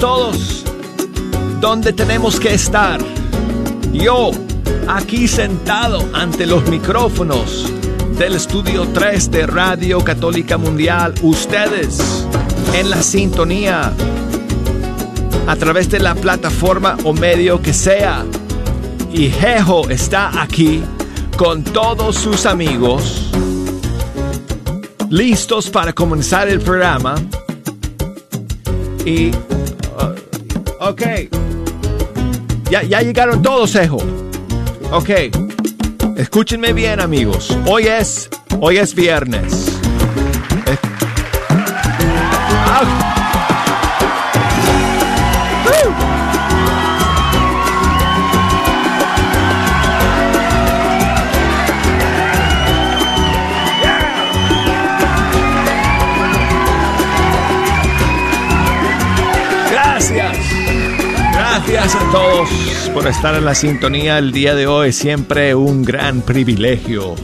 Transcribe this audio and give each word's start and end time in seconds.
Todos 0.00 0.64
donde 1.60 1.92
tenemos 1.92 2.40
que 2.40 2.54
estar. 2.54 3.00
Yo, 3.92 4.30
aquí 4.88 5.28
sentado 5.28 6.08
ante 6.14 6.46
los 6.46 6.66
micrófonos 6.70 7.70
del 8.18 8.34
estudio 8.34 8.88
3 8.94 9.30
de 9.30 9.46
Radio 9.46 10.02
Católica 10.02 10.56
Mundial. 10.56 11.12
Ustedes 11.20 12.26
en 12.72 12.88
la 12.88 13.02
sintonía 13.02 13.92
a 15.46 15.56
través 15.56 15.90
de 15.90 15.98
la 15.98 16.14
plataforma 16.14 16.96
o 17.04 17.12
medio 17.12 17.60
que 17.60 17.74
sea. 17.74 18.24
Y 19.12 19.28
Jejo 19.28 19.90
está 19.90 20.40
aquí 20.40 20.82
con 21.36 21.62
todos 21.62 22.16
sus 22.16 22.46
amigos, 22.46 23.30
listos 25.10 25.68
para 25.68 25.92
comenzar 25.92 26.48
el 26.48 26.60
programa 26.60 27.16
y. 29.04 29.30
Ok. 30.82 31.02
Ya, 32.70 32.82
ya 32.82 33.02
llegaron 33.02 33.42
todos, 33.42 33.74
Ejo. 33.74 33.98
Ok. 34.90 35.10
Escúchenme 36.16 36.72
bien, 36.72 37.00
amigos. 37.00 37.54
Hoy 37.66 37.86
es. 37.86 38.30
Hoy 38.60 38.78
es 38.78 38.94
viernes. 38.94 39.69
Por 62.94 63.06
estar 63.06 63.34
en 63.34 63.44
la 63.44 63.54
sintonía 63.54 64.18
el 64.18 64.32
día 64.32 64.54
de 64.54 64.66
hoy. 64.66 64.92
Siempre 64.92 65.54
un 65.54 65.82
gran 65.82 66.22
privilegio 66.22 67.14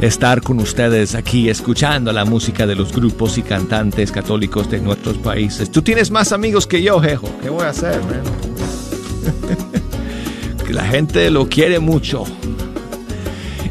estar 0.00 0.42
con 0.42 0.58
ustedes 0.58 1.14
aquí 1.14 1.48
escuchando 1.48 2.12
la 2.12 2.24
música 2.24 2.66
de 2.66 2.74
los 2.74 2.92
grupos 2.92 3.38
y 3.38 3.42
cantantes 3.42 4.10
católicos 4.10 4.70
de 4.70 4.80
nuestros 4.80 5.18
países. 5.18 5.70
Tú 5.70 5.82
tienes 5.82 6.10
más 6.10 6.32
amigos 6.32 6.66
que 6.66 6.82
yo, 6.82 7.00
Jejo. 7.00 7.28
¿Qué 7.40 7.50
voy 7.50 7.64
a 7.64 7.68
hacer, 7.68 8.00
que 10.66 10.72
la 10.72 10.84
gente 10.84 11.30
lo 11.30 11.48
quiere 11.48 11.78
mucho. 11.78 12.24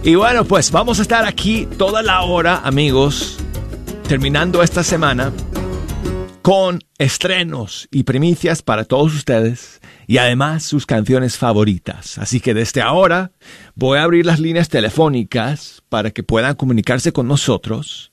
Y 0.03 0.16
bueno, 0.16 0.46
pues 0.46 0.72
vamos 0.72 1.00
a 1.00 1.02
estar 1.02 1.25
aquí 1.25 1.68
toda 1.78 2.02
la 2.02 2.22
hora, 2.22 2.62
amigos, 2.64 3.38
terminando 4.08 4.64
esta 4.64 4.84
semana 4.84 5.31
con 6.41 6.80
estrenos 6.97 7.88
y 7.91 8.03
primicias 8.03 8.62
para 8.62 8.86
todos 8.86 9.13
ustedes 9.13 9.81
y 10.07 10.17
además 10.17 10.63
sus 10.63 10.85
canciones 10.85 11.38
favoritas. 11.38 12.17
Así 12.17 12.39
que 12.39 12.53
desde 12.53 12.81
ahora 12.81 13.31
voy 13.75 13.97
a 13.97 14.03
abrir 14.03 14.25
las 14.25 14.39
líneas 14.39 14.69
telefónicas 14.69 15.84
para 15.89 16.12
que 16.12 16.23
puedan 16.23 16.56
comunicarse 16.56 17.13
con 17.13 17.28
nosotros 17.28 18.12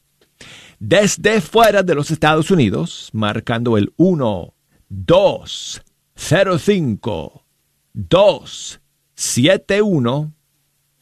desde 0.80 1.40
fuera 1.42 1.84
de 1.84 1.94
los 1.94 2.10
Estados 2.10 2.50
Unidos, 2.50 3.10
marcando 3.12 3.76
el 3.76 3.92
1 3.96 4.54
2 4.88 5.82
0 6.16 6.58
5 6.58 7.44
2 7.92 8.80
7 9.14 9.82
1 9.82 10.34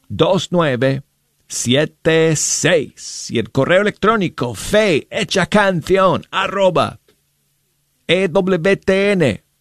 2 0.08 0.48
9 0.50 1.02
7 1.46 2.36
6 2.36 3.30
y 3.30 3.38
el 3.38 3.50
correo 3.50 3.80
electrónico 3.82 4.54
fe 4.54 5.06
hecha 5.10 5.46
canción 5.46 6.24
arroba 6.30 6.98
ewtn.com. 8.08 9.60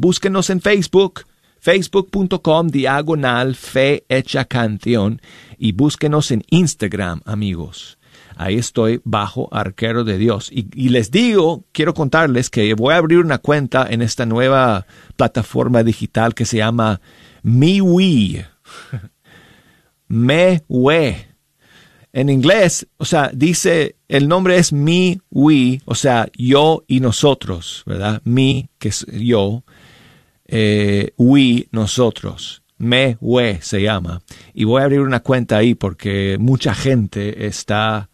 Búsquenos 0.00 0.50
en 0.50 0.60
Facebook, 0.60 1.26
facebook.com 1.60 2.68
diagonal 2.68 3.54
fe 3.54 4.04
hecha 4.08 4.46
canción. 4.46 5.22
Y 5.58 5.72
búsquenos 5.72 6.30
en 6.30 6.44
Instagram, 6.50 7.20
amigos 7.24 7.97
ahí 8.38 8.56
estoy 8.56 9.00
bajo 9.04 9.48
arquero 9.52 10.04
de 10.04 10.16
Dios. 10.16 10.50
Y, 10.52 10.88
les 10.88 11.10
digo, 11.10 11.64
quiero 11.72 11.92
contarles 11.92 12.48
que 12.50 12.72
voy 12.74 12.94
a 12.94 12.98
abrir 12.98 13.18
una 13.18 13.38
cuenta 13.38 13.86
en 13.90 14.00
esta 14.00 14.24
nueva 14.24 14.86
plataforma 15.16 15.82
digital 15.82 16.34
que 16.34 16.46
se 16.46 16.58
llama 16.58 17.00
MeWe. 17.42 18.46
MeWe. 20.08 21.26
En 22.12 22.30
inglés, 22.30 22.86
o 22.96 23.04
sea, 23.04 23.30
dice, 23.34 23.96
el 24.08 24.28
nombre 24.28 24.56
es 24.56 24.72
me, 24.72 25.20
we, 25.30 25.80
o 25.84 25.94
sea, 25.94 26.28
yo 26.36 26.84
y 26.86 27.00
nosotros, 27.00 27.82
¿verdad? 27.86 28.22
Me, 28.24 28.70
que 28.78 28.88
es 28.88 29.04
yo, 29.12 29.62
eh, 30.46 31.12
we, 31.18 31.68
nosotros. 31.70 32.62
Me, 32.78 33.18
we 33.20 33.58
se 33.60 33.82
llama. 33.82 34.22
Y 34.54 34.64
voy 34.64 34.80
a 34.80 34.84
abrir 34.84 35.00
una 35.00 35.20
cuenta 35.20 35.56
ahí 35.56 35.74
porque 35.74 36.36
mucha 36.38 36.74
gente 36.74 37.46
está 37.46 38.08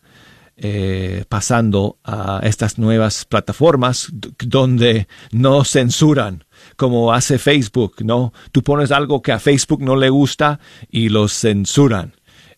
eh, 0.57 1.25
pasando 1.29 1.99
a 2.05 2.41
estas 2.45 2.79
nuevas 2.79 3.25
plataformas 3.25 4.09
donde 4.39 5.09
no 5.33 5.65
censuran 5.65 6.45
como 6.77 7.13
hace 7.13 7.39
Facebook, 7.39 7.97
¿no? 8.05 8.33
Tú 8.53 8.63
pones 8.63 8.93
algo 8.93 9.21
que 9.21 9.33
a 9.33 9.41
Facebook 9.41 9.83
no 9.83 9.97
le 9.97 10.11
gusta 10.11 10.61
y 10.89 11.09
lo 11.09 11.29
censuran 11.29 12.15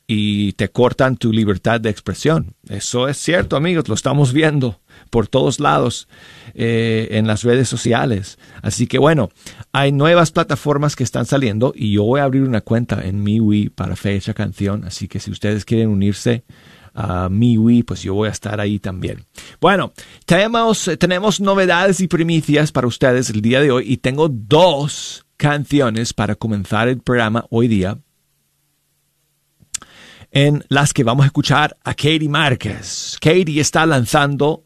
y 0.06 0.52
te 0.52 0.68
cortan 0.68 1.16
tu 1.16 1.32
libertad 1.32 1.80
de 1.80 1.90
expresión. 1.90 2.54
Eso 2.68 3.08
es 3.08 3.16
cierto, 3.16 3.56
amigos, 3.56 3.88
lo 3.88 3.94
estamos 3.94 4.32
viendo 4.32 4.80
por 5.10 5.26
todos 5.26 5.58
lados 5.58 6.08
eh, 6.54 7.08
en 7.12 7.26
las 7.26 7.42
redes 7.42 7.68
sociales. 7.68 8.38
Así 8.62 8.86
que 8.86 8.98
bueno, 8.98 9.30
hay 9.72 9.90
nuevas 9.90 10.30
plataformas 10.30 10.94
que 10.94 11.04
están 11.04 11.26
saliendo 11.26 11.72
y 11.74 11.92
yo 11.92 12.04
voy 12.04 12.20
a 12.20 12.24
abrir 12.24 12.42
una 12.42 12.60
cuenta 12.60 13.04
en 13.04 13.22
MiWi 13.22 13.70
para 13.70 13.96
Fecha 13.96 14.32
Canción. 14.32 14.84
Así 14.84 15.08
que 15.08 15.18
si 15.18 15.30
ustedes 15.30 15.64
quieren 15.64 15.88
unirse, 15.88 16.44
a 16.96 17.28
MiWi, 17.28 17.82
pues 17.82 18.02
yo 18.02 18.14
voy 18.14 18.28
a 18.28 18.32
estar 18.32 18.58
ahí 18.60 18.78
también. 18.78 19.24
Bueno, 19.60 19.92
tenemos, 20.24 20.90
tenemos 20.98 21.40
novedades 21.40 22.00
y 22.00 22.08
primicias 22.08 22.72
para 22.72 22.86
ustedes 22.86 23.30
el 23.30 23.42
día 23.42 23.60
de 23.60 23.70
hoy 23.70 23.84
y 23.86 23.98
tengo 23.98 24.28
dos 24.28 25.26
canciones 25.36 26.14
para 26.14 26.34
comenzar 26.34 26.88
el 26.88 27.00
programa 27.00 27.44
hoy 27.50 27.68
día 27.68 27.98
en 30.30 30.64
las 30.68 30.92
que 30.92 31.04
vamos 31.04 31.24
a 31.24 31.26
escuchar 31.26 31.76
a 31.84 31.94
Katie 31.94 32.28
Márquez. 32.28 33.16
Katie 33.20 33.60
está 33.60 33.86
lanzando 33.86 34.64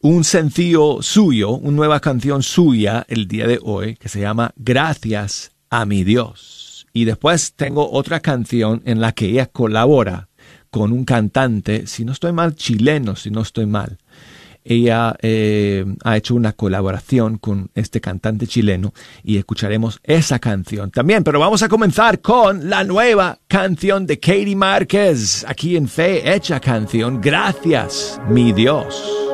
un 0.00 0.24
sencillo 0.24 1.02
suyo, 1.02 1.50
una 1.50 1.76
nueva 1.76 2.00
canción 2.00 2.42
suya 2.42 3.04
el 3.08 3.26
día 3.26 3.46
de 3.46 3.58
hoy 3.62 3.96
que 3.96 4.08
se 4.08 4.20
llama 4.20 4.52
Gracias 4.56 5.52
a 5.70 5.84
mi 5.84 6.04
Dios. 6.04 6.86
Y 6.92 7.04
después 7.04 7.54
tengo 7.54 7.90
otra 7.90 8.20
canción 8.20 8.82
en 8.84 9.00
la 9.00 9.12
que 9.12 9.26
ella 9.26 9.46
colabora 9.46 10.27
con 10.70 10.92
un 10.92 11.04
cantante, 11.04 11.86
si 11.86 12.04
no 12.04 12.12
estoy 12.12 12.32
mal, 12.32 12.54
chileno, 12.54 13.16
si 13.16 13.30
no 13.30 13.42
estoy 13.42 13.66
mal. 13.66 13.98
Ella 14.64 15.16
eh, 15.22 15.84
ha 16.04 16.16
hecho 16.16 16.34
una 16.34 16.52
colaboración 16.52 17.38
con 17.38 17.70
este 17.74 18.00
cantante 18.00 18.46
chileno 18.46 18.92
y 19.24 19.38
escucharemos 19.38 19.98
esa 20.02 20.38
canción 20.38 20.90
también. 20.90 21.24
Pero 21.24 21.40
vamos 21.40 21.62
a 21.62 21.68
comenzar 21.68 22.20
con 22.20 22.68
la 22.68 22.84
nueva 22.84 23.38
canción 23.48 24.06
de 24.06 24.20
Katie 24.20 24.56
Márquez, 24.56 25.44
aquí 25.48 25.76
en 25.76 25.88
Fe 25.88 26.34
Hecha 26.34 26.60
Canción. 26.60 27.20
Gracias, 27.20 28.20
mi 28.28 28.52
Dios. 28.52 29.27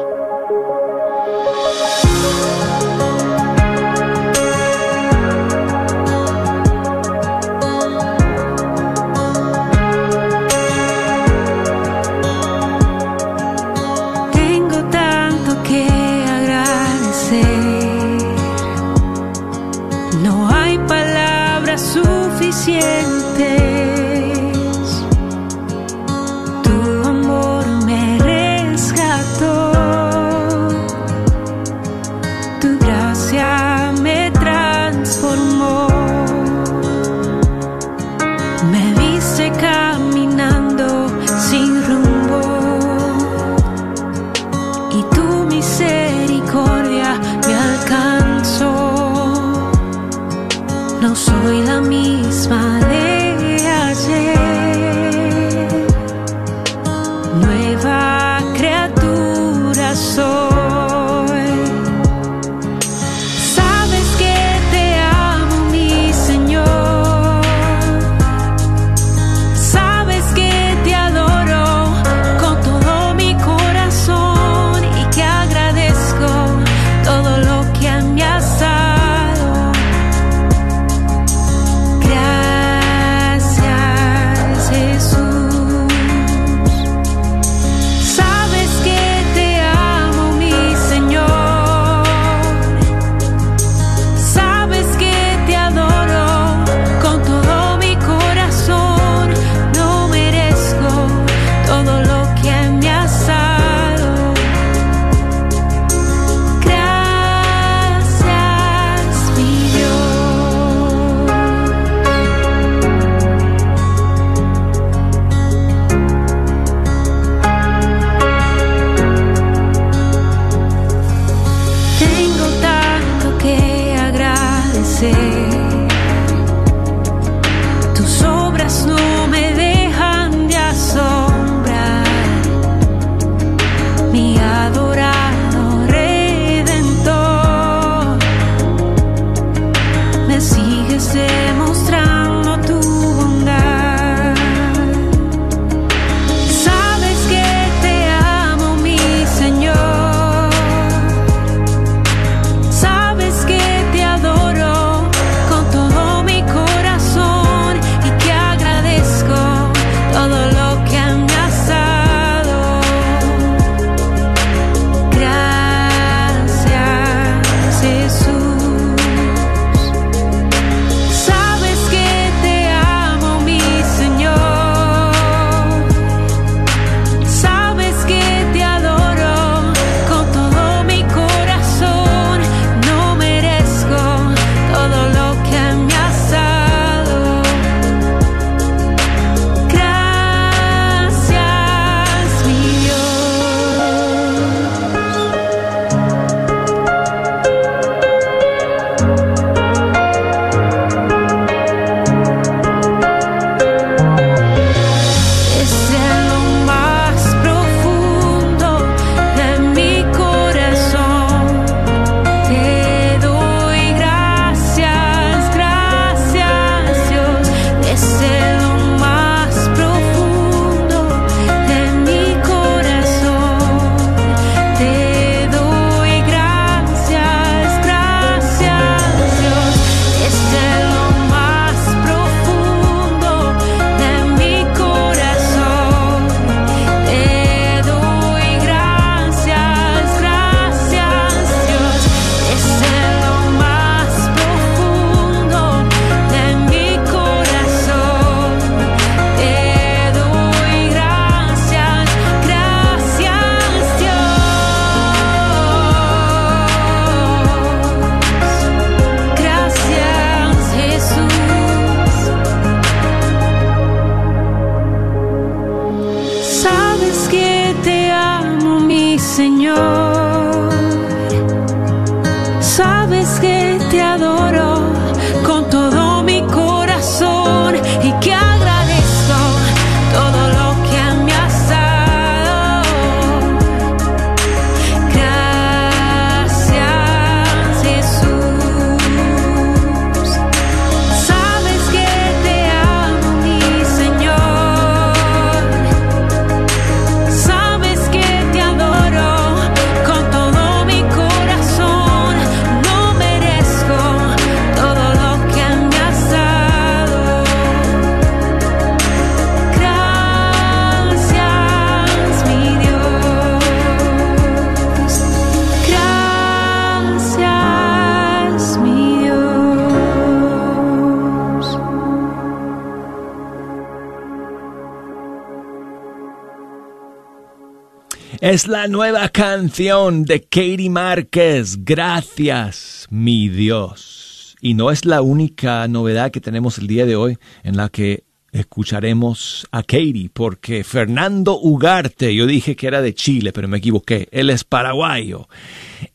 Es 328.54 328.68
la 328.68 328.86
nueva 328.86 329.30
canción 329.30 330.22
de 330.22 330.40
Katie 330.42 330.88
Márquez. 330.88 331.84
Gracias, 331.84 333.08
mi 333.10 333.48
Dios. 333.48 334.54
Y 334.60 334.74
no 334.74 334.92
es 334.92 335.04
la 335.04 335.22
única 335.22 335.88
novedad 335.88 336.30
que 336.30 336.40
tenemos 336.40 336.78
el 336.78 336.86
día 336.86 337.04
de 337.04 337.16
hoy 337.16 337.36
en 337.64 337.76
la 337.76 337.88
que 337.88 338.22
escucharemos 338.52 339.66
a 339.72 339.82
Katie, 339.82 340.30
porque 340.32 340.84
Fernando 340.84 341.58
Ugarte, 341.58 342.32
yo 342.32 342.46
dije 342.46 342.76
que 342.76 342.86
era 342.86 343.02
de 343.02 343.12
Chile, 343.12 343.52
pero 343.52 343.66
me 343.66 343.78
equivoqué, 343.78 344.28
él 344.30 344.50
es 344.50 344.62
paraguayo. 344.62 345.48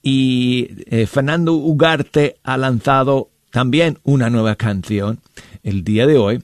Y 0.01 0.69
eh, 0.85 1.07
Fernando 1.07 1.55
Ugarte 1.55 2.37
ha 2.43 2.55
lanzado 2.55 3.31
también 3.51 3.99
una 4.03 4.29
nueva 4.29 4.55
canción 4.55 5.19
el 5.61 5.83
día 5.83 6.07
de 6.07 6.17
hoy, 6.17 6.41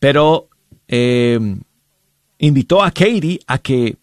pero 0.00 0.48
eh, 0.88 1.38
invitó 2.38 2.82
a 2.82 2.90
Katie 2.90 3.38
a 3.46 3.58
que 3.58 3.96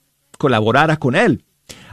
colaborara 0.44 0.98
con 0.98 1.16
él. 1.16 1.46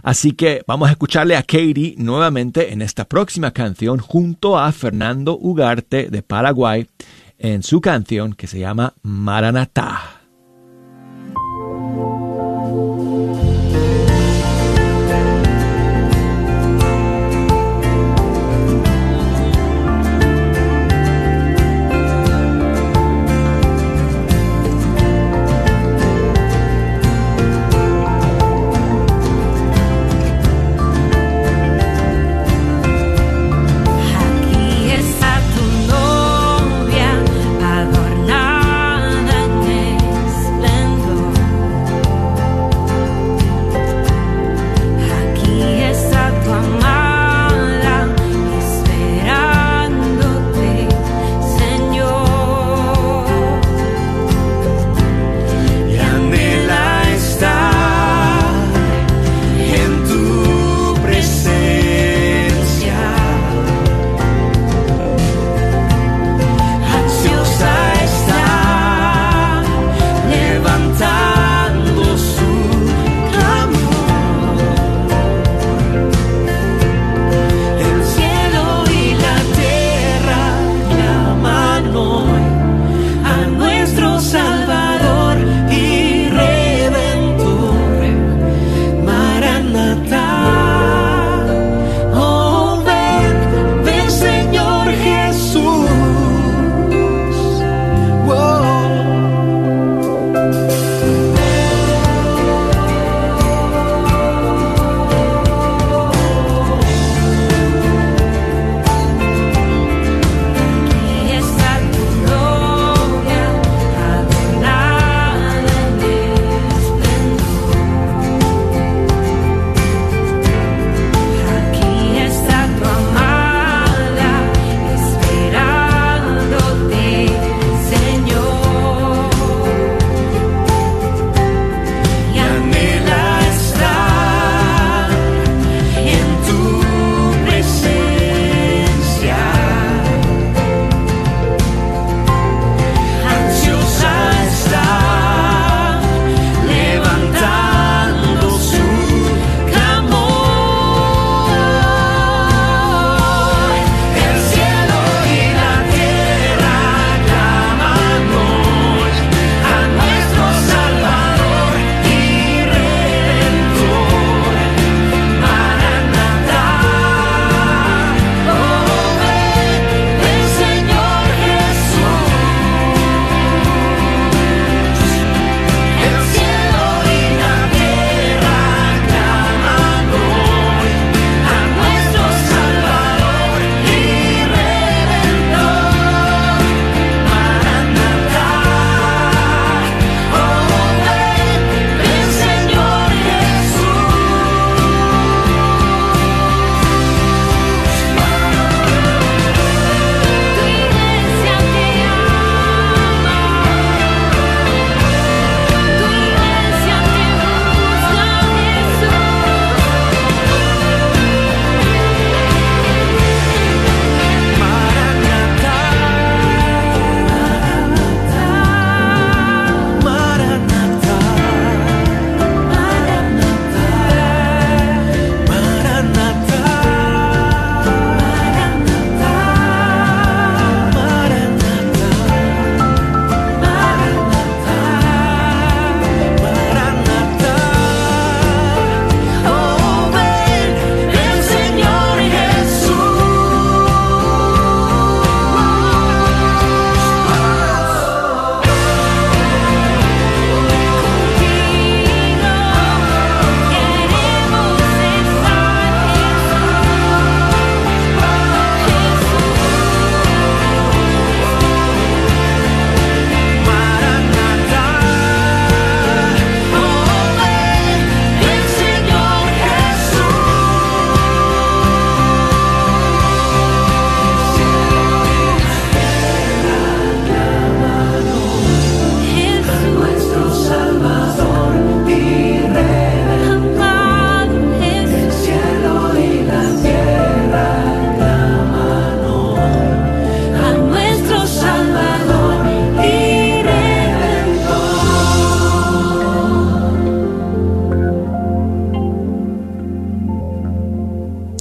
Así 0.02 0.32
que 0.32 0.62
vamos 0.66 0.88
a 0.88 0.92
escucharle 0.92 1.36
a 1.36 1.42
Katie 1.42 1.94
nuevamente 1.98 2.72
en 2.72 2.82
esta 2.82 3.04
próxima 3.04 3.52
canción 3.52 3.98
junto 3.98 4.58
a 4.58 4.72
Fernando 4.72 5.38
Ugarte 5.40 6.10
de 6.10 6.22
Paraguay 6.24 6.88
en 7.38 7.62
su 7.62 7.80
canción 7.80 8.32
que 8.32 8.48
se 8.48 8.58
llama 8.58 8.94
Maranatá. 9.02 10.20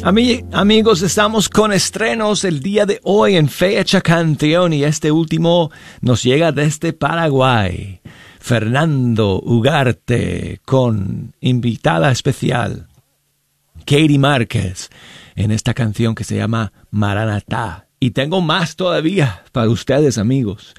Amigos, 0.09 1.03
estamos 1.03 1.49
con 1.49 1.71
estrenos 1.71 2.43
el 2.43 2.61
día 2.61 2.87
de 2.87 2.99
hoy 3.03 3.35
en 3.35 3.47
Fecha 3.47 4.01
Canción 4.01 4.73
y 4.73 4.83
este 4.83 5.11
último 5.11 5.69
nos 6.01 6.23
llega 6.23 6.51
desde 6.51 6.93
Paraguay. 6.93 8.01
Fernando 8.39 9.39
Ugarte 9.39 10.61
con 10.65 11.35
invitada 11.41 12.09
especial 12.09 12.87
Katie 13.85 14.17
Márquez 14.17 14.89
en 15.35 15.51
esta 15.51 15.75
canción 15.75 16.15
que 16.15 16.23
se 16.23 16.37
llama 16.37 16.73
Maranatá. 16.89 17.85
Y 17.99 18.09
tengo 18.09 18.41
más 18.41 18.75
todavía 18.75 19.43
para 19.51 19.69
ustedes 19.69 20.17
amigos. 20.17 20.73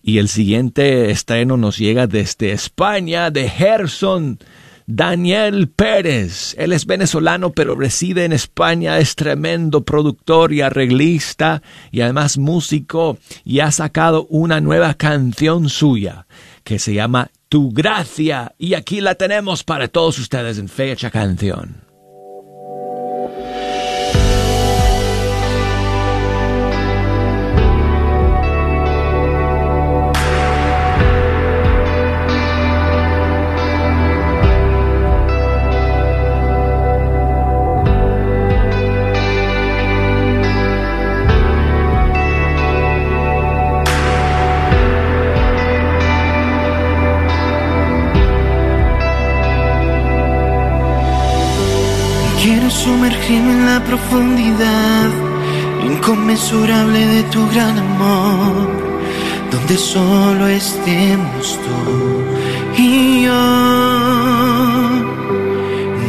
Y 0.00 0.18
el 0.18 0.28
siguiente 0.28 1.10
estreno 1.10 1.56
nos 1.56 1.76
llega 1.76 2.06
desde 2.06 2.52
España 2.52 3.32
de 3.32 3.48
Gerson 3.48 4.38
Daniel 4.86 5.68
Pérez. 5.68 6.54
Él 6.58 6.72
es 6.72 6.86
venezolano 6.86 7.50
pero 7.50 7.74
reside 7.74 8.24
en 8.24 8.32
España, 8.32 8.98
es 8.98 9.16
tremendo 9.16 9.84
productor 9.84 10.52
y 10.52 10.60
arreglista 10.60 11.62
y 11.90 12.00
además 12.00 12.38
músico 12.38 13.18
y 13.44 13.60
ha 13.60 13.70
sacado 13.70 14.26
una 14.30 14.60
nueva 14.60 14.94
canción 14.94 15.68
suya 15.68 16.26
que 16.64 16.78
se 16.78 16.94
llama 16.94 17.30
Tu 17.48 17.70
Gracia 17.70 18.54
y 18.58 18.74
aquí 18.74 19.00
la 19.00 19.14
tenemos 19.16 19.64
para 19.64 19.88
todos 19.88 20.18
ustedes 20.18 20.58
en 20.58 20.68
fecha 20.68 21.10
canción. 21.10 21.85
Sumergirme 53.06 53.52
en 53.52 53.66
la 53.66 53.84
profundidad 53.84 55.10
inconmensurable 55.84 57.06
de 57.06 57.22
tu 57.24 57.48
gran 57.50 57.78
amor, 57.78 58.68
donde 59.52 59.76
solo 59.76 60.48
estemos 60.48 61.58
tú 61.64 62.82
y 62.82 63.22
yo. 63.22 63.32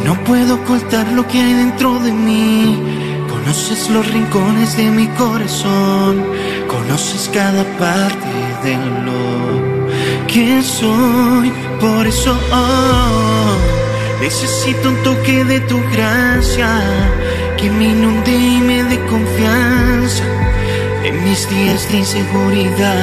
No 0.05 0.13
puedo 0.23 0.55
ocultar 0.55 1.07
lo 1.11 1.27
que 1.27 1.39
hay 1.39 1.53
dentro 1.53 1.99
de 1.99 2.11
mí. 2.11 2.81
Conoces 3.29 3.89
los 3.91 4.11
rincones 4.11 4.75
de 4.75 4.89
mi 4.89 5.07
corazón, 5.09 6.25
conoces 6.67 7.29
cada 7.31 7.63
parte 7.77 8.33
de 8.63 8.75
lo 9.05 10.27
que 10.27 10.63
soy. 10.63 11.51
Por 11.79 12.07
eso 12.07 12.35
Necesito 14.19 14.89
un 14.89 15.03
toque 15.03 15.43
de 15.45 15.59
tu 15.61 15.79
gracia 15.91 16.69
que 17.57 17.69
me 17.69 17.85
inunde 17.85 18.31
y 18.31 18.59
me 18.61 18.83
dé 18.83 18.99
confianza 19.05 20.23
en 21.03 21.23
mis 21.23 21.47
días 21.49 21.87
de 21.89 21.97
inseguridad. 21.97 22.97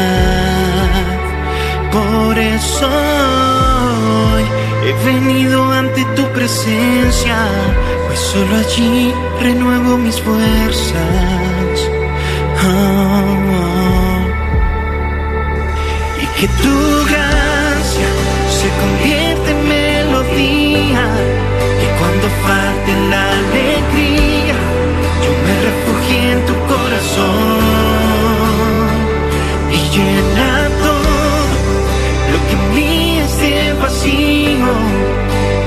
Por 1.92 2.36
eso 2.36 2.88
hoy 4.34 4.44
he 4.86 4.92
venido 5.04 5.70
ante 5.70 6.04
tu 6.16 6.24
presencia, 6.32 7.36
pues 8.06 8.18
solo 8.18 8.56
allí 8.56 9.14
renuevo 9.40 9.96
mis 9.96 10.20
fuerzas. 10.20 11.74
Oh, 12.66 13.24
Y 16.22 16.26
que 16.40 16.48
tu 16.48 17.04
gracia 17.06 18.08
se 18.58 18.68
convierta 18.80 19.50
en 19.50 19.63
y 21.84 21.86
cuando 21.98 22.26
falte 22.46 22.92
la 23.10 23.24
alegría, 23.42 24.56
yo 25.24 25.30
me 25.46 25.54
refugie 25.68 26.22
en 26.32 26.40
tu 26.48 26.54
corazón 26.72 27.64
y 29.70 29.78
llena 29.94 30.50
todo 30.84 31.14
lo 32.32 32.38
que 32.46 32.54
en 32.58 32.64
mí 32.74 33.18
esté 33.20 33.54
vacío. 33.74 34.72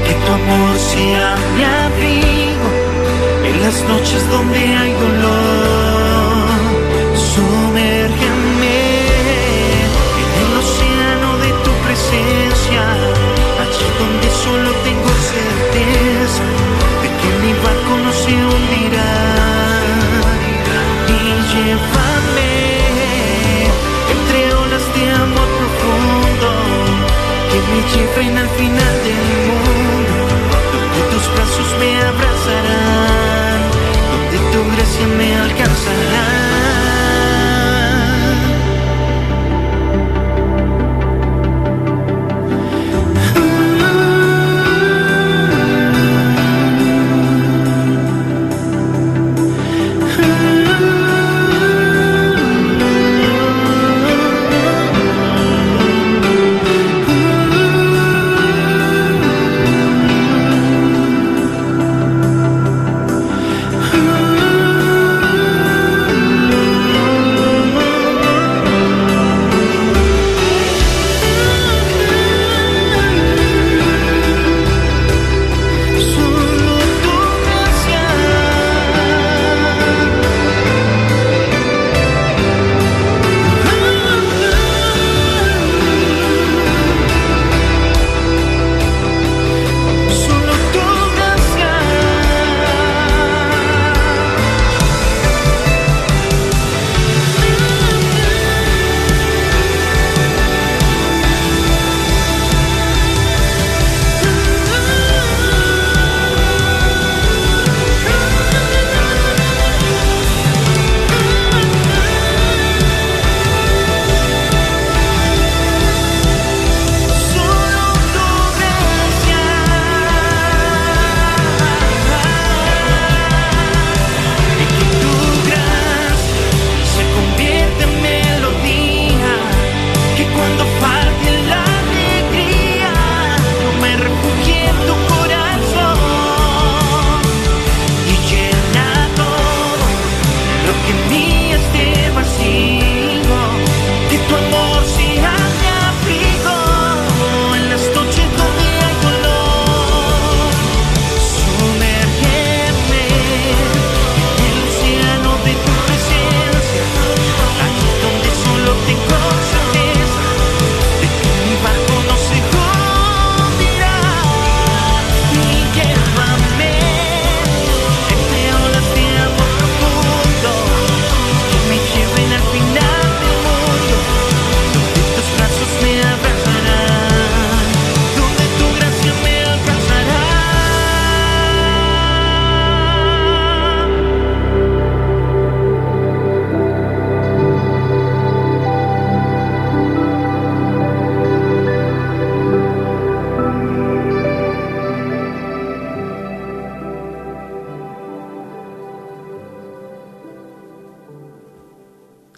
Que 0.05 0.13
tu 0.13 0.29
amor 0.39 0.73
sea 0.93 1.27
mi 1.55 1.63
abrigo 1.85 2.69
en 3.47 3.55
las 3.63 3.77
noches 3.91 4.21
donde 4.31 4.59
hay 4.59 4.91
dolor. 4.93 5.76
No 18.57 18.65
se 18.65 18.73
hundirá. 18.73 19.77
Y 21.07 22.06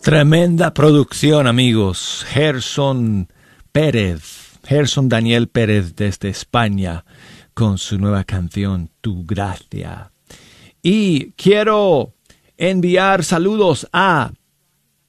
Tremenda 0.10 0.74
producción, 0.74 1.46
amigos. 1.46 2.26
Gerson 2.30 3.32
Pérez, 3.72 4.58
Gerson 4.64 5.08
Daniel 5.08 5.50
Pérez 5.50 5.96
desde 5.96 6.30
España, 6.30 7.06
con 7.54 7.78
su 7.78 8.00
nueva 8.00 8.24
canción 8.24 8.90
Tu 9.02 9.24
Gracia. 9.24 10.12
Y 10.82 11.34
quiero 11.34 12.16
enviar 12.58 13.24
saludos 13.24 13.88
a 13.94 14.32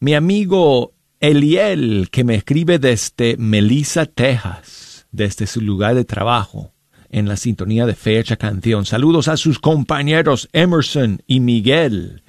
mi 0.00 0.12
amigo 0.12 0.92
Eliel, 1.18 2.10
que 2.12 2.22
me 2.22 2.34
escribe 2.34 2.78
desde 2.78 3.38
Melissa, 3.38 4.04
Texas, 4.04 5.06
desde 5.12 5.46
su 5.46 5.62
lugar 5.62 5.94
de 5.94 6.04
trabajo, 6.04 6.74
en 7.08 7.26
la 7.26 7.38
sintonía 7.38 7.86
de 7.86 7.94
fecha 7.94 8.36
canción. 8.36 8.84
Saludos 8.84 9.28
a 9.28 9.38
sus 9.38 9.60
compañeros 9.60 10.50
Emerson 10.52 11.22
y 11.26 11.40
Miguel 11.40 12.22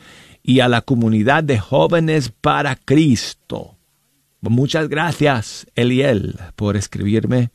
y 0.43 0.60
a 0.60 0.67
la 0.67 0.82
comunidad 0.82 1.43
de 1.43 1.60
jóvenes 1.60 2.32
para 2.41 2.75
Cristo. 2.75 3.77
Muchas 4.41 4.89
gracias, 4.89 5.67
Eliel, 5.75 6.36
por 6.56 6.75
escribirme 6.75 7.51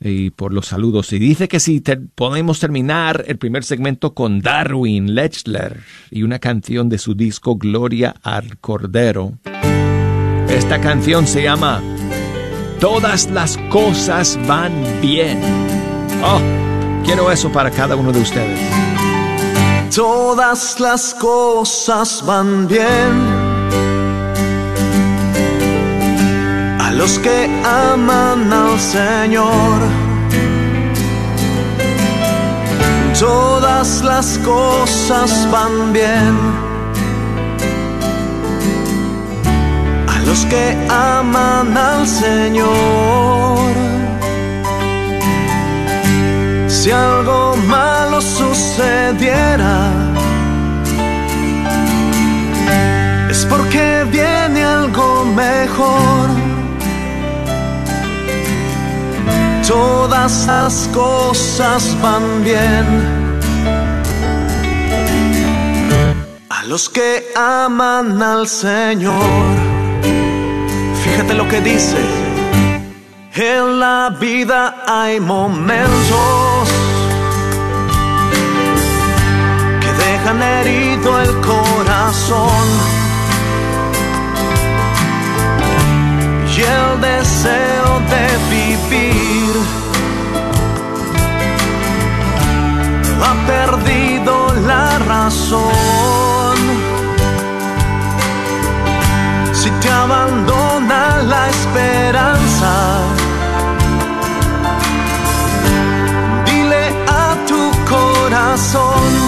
y 0.00 0.30
por 0.30 0.54
los 0.54 0.66
saludos. 0.66 1.12
Y 1.12 1.18
dice 1.18 1.48
que 1.48 1.60
si 1.60 1.82
podemos 2.14 2.60
terminar 2.60 3.24
el 3.26 3.36
primer 3.36 3.64
segmento 3.64 4.14
con 4.14 4.40
Darwin 4.40 5.14
Lechler 5.14 5.80
y 6.10 6.22
una 6.22 6.38
canción 6.38 6.88
de 6.88 6.98
su 6.98 7.14
disco 7.14 7.56
Gloria 7.56 8.14
al 8.22 8.58
Cordero. 8.58 9.38
Esta 10.48 10.80
canción 10.80 11.26
se 11.26 11.42
llama 11.42 11.82
Todas 12.80 13.28
las 13.30 13.58
cosas 13.70 14.38
van 14.46 14.72
bien. 15.02 15.40
Oh, 16.22 16.40
quiero 17.04 17.30
eso 17.30 17.50
para 17.52 17.70
cada 17.70 17.96
uno 17.96 18.12
de 18.12 18.20
ustedes. 18.20 18.87
Todas 19.94 20.78
las 20.80 21.14
cosas 21.14 22.22
van 22.24 22.68
bien 22.68 23.48
los 26.98 27.18
que 27.20 27.48
aman 27.64 28.52
al 28.52 28.78
Señor. 28.80 29.78
Todas 33.18 34.02
las 34.02 34.38
cosas 34.38 35.30
van 35.52 35.92
bien. 35.92 36.34
A 40.12 40.18
los 40.26 40.44
que 40.46 40.64
aman 40.88 41.76
al 41.76 42.06
Señor. 42.06 42.68
Si 46.66 46.90
algo 46.90 47.54
sucediera, 48.20 49.92
es 53.30 53.44
porque 53.46 54.04
viene 54.10 54.64
algo 54.64 55.24
mejor. 55.24 56.48
todas 59.68 60.46
las 60.46 60.88
cosas 60.94 61.94
van 62.00 62.42
bien. 62.42 62.86
A 66.48 66.64
los 66.64 66.88
que 66.88 67.26
aman 67.36 68.22
al 68.22 68.48
Señor, 68.48 69.44
fíjate 71.04 71.34
lo 71.34 71.46
que 71.48 71.60
dice. 71.60 71.98
En 73.34 73.78
la 73.78 74.16
vida 74.18 74.82
hay 74.86 75.20
momentos 75.20 76.57
dejan 80.38 80.42
herido 80.42 81.20
el 81.20 81.40
corazón 81.40 82.66
y 86.56 86.60
el 86.60 87.00
deseo 87.00 88.00
de 88.12 88.26
vivir. 88.50 89.54
Ha 93.22 93.46
perdido 93.46 94.54
la 94.66 94.98
razón. 94.98 96.56
Si 99.52 99.70
te 99.70 99.90
abandona 99.90 101.22
la 101.22 101.48
esperanza, 101.48 103.00
dile 106.46 106.94
a 107.06 107.36
tu 107.46 107.70
corazón. 107.88 109.27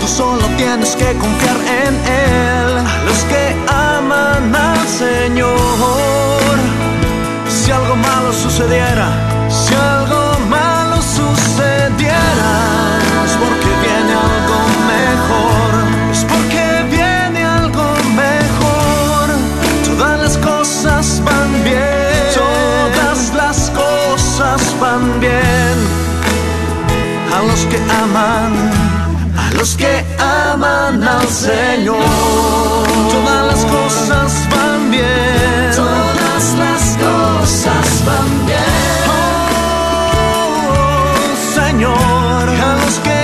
Tú 0.00 0.06
solo 0.06 0.44
tienes 0.56 0.94
que 0.96 1.12
confiar 1.14 1.56
en 1.86 1.94
Él. 2.06 2.84
Los 3.06 3.20
que 3.30 3.56
aman 3.68 4.54
al 4.54 4.86
Señor. 4.86 6.56
Si 7.48 7.70
algo 7.70 7.96
malo 7.96 8.32
sucediera, 8.32 9.31
los 29.62 29.76
que 29.76 30.04
aman 30.18 31.00
al 31.04 31.28
Señor. 31.28 32.02
Todas 33.14 33.46
las 33.46 33.64
cosas 33.66 34.48
van 34.50 34.90
bien. 34.90 35.70
Todas 35.76 36.54
las 36.58 36.84
cosas 37.06 38.04
van 38.04 38.46
bien. 38.46 39.02
Oh, 39.08 39.54
Señor, 41.54 42.44
a 42.68 42.72
los 42.82 42.96
que 43.06 43.18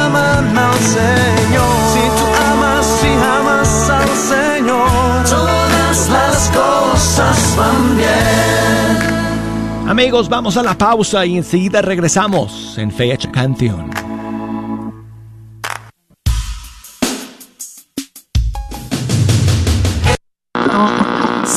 aman 0.00 0.56
al 0.56 0.80
Señor. 0.96 1.76
Si 1.92 2.04
tú 2.18 2.26
amas, 2.50 2.86
si 3.00 3.12
amas 3.36 3.90
al 3.90 4.12
Señor, 4.32 5.24
todas 5.28 5.98
las 6.08 6.38
cosas 6.60 7.38
van 7.58 7.96
bien. 7.98 9.90
Amigos, 9.90 10.30
vamos 10.30 10.56
a 10.56 10.62
la 10.62 10.72
pausa 10.72 11.26
y 11.26 11.36
enseguida 11.36 11.82
regresamos 11.82 12.78
en 12.78 12.90
Fecha 12.90 13.30
Canción. 13.30 14.01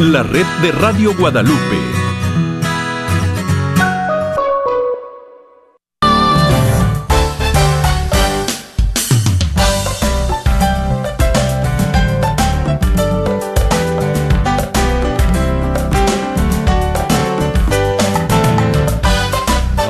la 0.00 0.22
red 0.22 0.44
de 0.60 0.72
Radio 0.72 1.14
Guadalupe. 1.16 1.56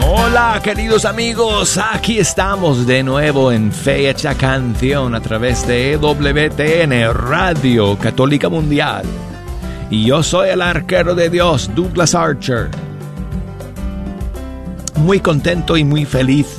Hola 0.09 0.61
queridos 0.62 1.05
amigos, 1.05 1.79
aquí 1.79 2.21
estamos 2.21 2.87
de 2.87 3.03
nuevo 3.03 3.51
en 3.51 3.73
Fecha 3.73 4.37
Canción 4.37 5.16
a 5.16 5.21
través 5.21 5.66
de 5.66 5.95
E 5.95 5.97
WTN 5.97 7.12
Radio 7.12 7.99
Católica 7.99 8.49
Mundial. 8.49 9.05
Y 9.90 10.05
yo 10.05 10.22
soy 10.22 10.51
el 10.51 10.62
arquero 10.62 11.14
de 11.14 11.31
Dios, 11.31 11.70
Douglas 11.75 12.14
Archer. 12.14 12.70
Muy 14.96 15.20
contento 15.20 15.77
y 15.77 15.85
muy 15.85 16.05
feliz 16.05 16.57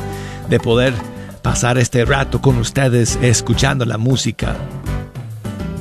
de 0.50 0.60
poder 0.60 0.94
pasar 1.42 1.78
este 1.78 2.06
rato 2.06 2.42
con 2.42 2.58
ustedes 2.58 3.18
escuchando 3.22 3.84
la 3.86 3.98
música 3.98 4.56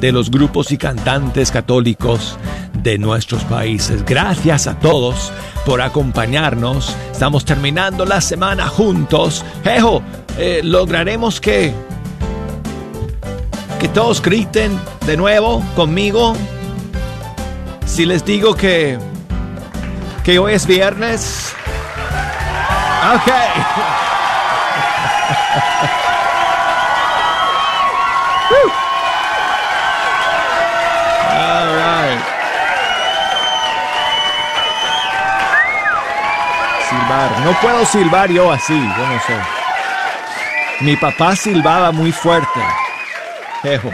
de 0.00 0.10
los 0.10 0.30
grupos 0.30 0.72
y 0.72 0.78
cantantes 0.78 1.52
católicos 1.52 2.36
de 2.82 2.98
nuestros 2.98 3.44
países. 3.44 4.04
Gracias 4.04 4.66
a 4.66 4.78
todos 4.78 5.32
por 5.64 5.80
acompañarnos. 5.80 6.96
Estamos 7.12 7.44
terminando 7.44 8.04
la 8.04 8.20
semana 8.20 8.66
juntos. 8.66 9.44
Jejo, 9.62 10.02
eh, 10.38 10.60
lograremos 10.64 11.40
que 11.40 11.72
que 13.78 13.88
todos 13.88 14.22
griten 14.22 14.78
de 15.06 15.16
nuevo 15.16 15.62
conmigo. 15.74 16.34
Si 17.96 18.04
les 18.04 18.22
digo 18.26 18.54
que 18.54 18.98
que 20.22 20.38
hoy 20.38 20.52
es 20.52 20.66
viernes. 20.66 21.54
Ok. 23.14 23.32
Woo. 28.50 28.72
All 31.32 31.68
right. 31.72 32.20
Silbar. 36.90 37.40
No 37.46 37.52
puedo 37.62 37.86
silbar 37.86 38.30
yo 38.30 38.52
así, 38.52 38.74
yo 38.74 39.06
no 39.06 39.20
sé. 39.20 39.38
Mi 40.80 40.96
papá 40.96 41.34
silbaba 41.34 41.92
muy 41.92 42.12
fuerte. 42.12 42.60
Jejo. 43.62 43.90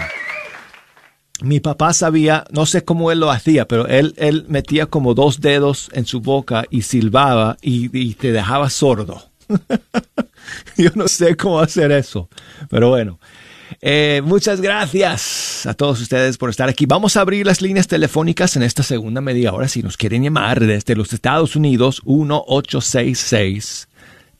Mi 1.41 1.61
papá 1.61 1.93
sabía, 1.93 2.45
no 2.51 2.67
sé 2.67 2.85
cómo 2.85 3.11
él 3.11 3.21
lo 3.21 3.31
hacía, 3.31 3.67
pero 3.67 3.89
él, 3.89 4.15
él 4.17 4.45
metía 4.49 4.87
como 4.87 5.15
dos 5.15 5.41
dedos 5.41 5.89
en 5.93 6.07
su 6.07 6.21
boca 6.21 6.65
y 6.71 6.83
silbaba 6.83 7.57
y, 7.63 8.15
te 8.15 8.33
dejaba 8.33 8.71
sordo. 8.71 9.31
yo 10.77 10.91
no 10.95 11.09
sé 11.09 11.37
cómo 11.37 11.59
hacer 11.59 11.91
eso, 11.91 12.29
pero 12.69 12.91
bueno. 12.91 13.19
Eh, 13.81 14.21
muchas 14.25 14.61
gracias 14.61 15.67
a 15.67 15.75
todos 15.75 16.01
ustedes 16.01 16.37
por 16.37 16.51
estar 16.51 16.69
aquí. 16.69 16.87
Vamos 16.87 17.17
a 17.17 17.23
abrir 17.23 17.47
las 17.47 17.63
líneas 17.63 17.89
telefónicas 17.89 18.55
en 18.57 18.63
esta 18.63 18.83
segunda 18.83 19.23
media 19.23 19.53
hora. 19.53 19.67
Si 19.67 19.83
nos 19.83 19.97
quieren 19.97 20.23
llamar 20.23 20.61
desde 20.61 20.95
los 20.95 21.13
Estados 21.13 21.57
Unidos, 21.57 22.03
1866 22.05 23.89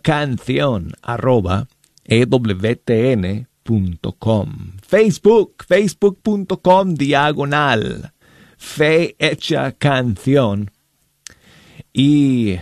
canción 0.00 0.92
arroba 1.02 1.66
ewtn.com 2.04 3.46
Facebook 4.86 5.64
facebook.com 5.66 6.94
diagonal 6.94 8.14
fe 8.64 9.14
hecha 9.18 9.72
canción. 9.72 10.70
Y 11.92 12.56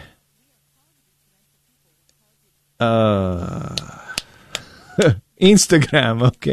uh, 2.83 3.75
Instagram, 5.37 6.23
ok. 6.23 6.47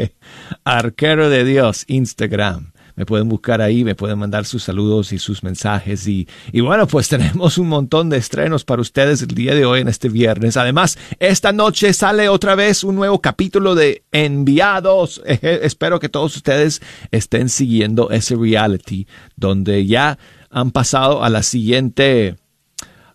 Arquero 0.64 1.30
de 1.30 1.44
Dios, 1.44 1.84
Instagram. 1.88 2.72
Me 2.96 3.06
pueden 3.06 3.30
buscar 3.30 3.62
ahí, 3.62 3.82
me 3.82 3.94
pueden 3.94 4.18
mandar 4.18 4.44
sus 4.44 4.64
saludos 4.64 5.12
y 5.12 5.18
sus 5.18 5.42
mensajes. 5.42 6.06
Y, 6.06 6.28
y, 6.52 6.60
bueno, 6.60 6.86
pues 6.86 7.08
tenemos 7.10 7.56
un 7.56 7.68
montón 7.68 8.10
de 8.10 8.18
estrenos 8.18 8.64
para 8.64 8.82
ustedes 8.82 9.22
el 9.22 9.28
día 9.28 9.54
de 9.54 9.64
hoy 9.64 9.80
en 9.80 9.88
este 9.88 10.08
viernes. 10.08 10.56
Además, 10.56 10.98
esta 11.18 11.52
noche 11.52 11.92
sale 11.94 12.28
otra 12.28 12.54
vez 12.54 12.84
un 12.84 12.96
nuevo 12.96 13.20
capítulo 13.20 13.74
de 13.74 14.04
Enviados. 14.12 15.22
espero 15.24 15.98
que 15.98 16.08
todos 16.10 16.36
ustedes 16.36 16.82
estén 17.10 17.48
siguiendo 17.48 18.10
ese 18.10 18.36
reality 18.36 19.06
donde 19.36 19.86
ya 19.86 20.18
han 20.50 20.70
pasado 20.70 21.24
a 21.24 21.30
la 21.30 21.42
siguiente 21.42 22.36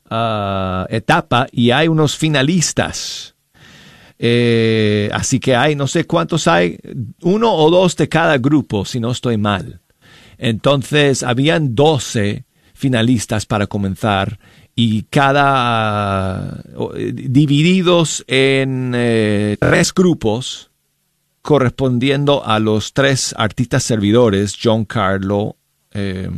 uh, 0.09 0.85
etapa 0.89 1.47
y 1.51 1.71
hay 1.71 1.87
unos 1.87 2.15
finalistas. 2.15 3.35
Eh, 4.17 5.09
así 5.13 5.39
que 5.39 5.55
hay, 5.55 5.75
no 5.75 5.87
sé 5.87 6.05
cuántos 6.05 6.47
hay, 6.47 6.79
uno 7.21 7.53
o 7.53 7.69
dos 7.69 7.95
de 7.97 8.07
cada 8.07 8.37
grupo, 8.37 8.85
si 8.85 8.99
no 8.99 9.11
estoy 9.11 9.37
mal. 9.37 9.81
Entonces, 10.37 11.23
habían 11.23 11.75
12 11.75 12.45
finalistas 12.73 13.45
para 13.45 13.67
comenzar 13.67 14.39
y 14.75 15.03
cada 15.03 16.61
divididos 17.03 18.25
en 18.27 18.91
eh, 18.93 19.55
tres 19.59 19.93
grupos 19.93 20.71
correspondiendo 21.41 22.45
a 22.45 22.59
los 22.59 22.91
tres 22.93 23.33
artistas 23.37 23.83
servidores, 23.83 24.57
John 24.61 24.83
Carlo, 24.83 25.55
eh, 25.91 26.29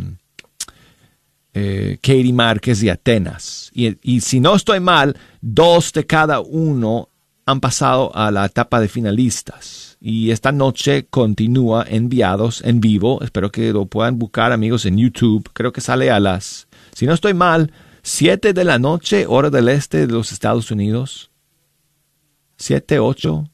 eh, 1.57 1.97
Katie 2.01 2.33
Márquez 2.33 2.83
y 2.83 2.89
Atenas. 2.89 3.71
Y, 3.73 3.97
y 4.01 4.21
si 4.21 4.39
no 4.39 4.55
estoy 4.55 4.79
mal, 4.79 5.17
dos 5.41 5.91
de 5.93 6.05
cada 6.05 6.39
uno 6.39 7.09
han 7.45 7.59
pasado 7.59 8.15
a 8.15 8.29
la 8.29 8.45
etapa 8.45 8.79
de 8.79 8.87
finalistas 8.87 9.87
y 9.99 10.31
esta 10.31 10.51
noche 10.51 11.07
continúa 11.09 11.85
enviados 11.87 12.61
en 12.63 12.79
vivo. 12.79 13.21
Espero 13.23 13.51
que 13.51 13.73
lo 13.73 13.85
puedan 13.85 14.19
buscar 14.19 14.51
amigos 14.51 14.85
en 14.85 14.97
YouTube. 14.97 15.49
Creo 15.53 15.71
que 15.71 15.81
sale 15.81 16.11
a 16.11 16.19
las, 16.19 16.67
si 16.93 17.05
no 17.05 17.13
estoy 17.13 17.33
mal, 17.33 17.71
7 18.03 18.53
de 18.53 18.63
la 18.63 18.79
noche, 18.79 19.25
hora 19.27 19.49
del 19.49 19.69
este 19.69 20.05
de 20.05 20.13
los 20.13 20.31
Estados 20.31 20.71
Unidos. 20.71 21.31
7, 22.57 22.99
8, 22.99 23.49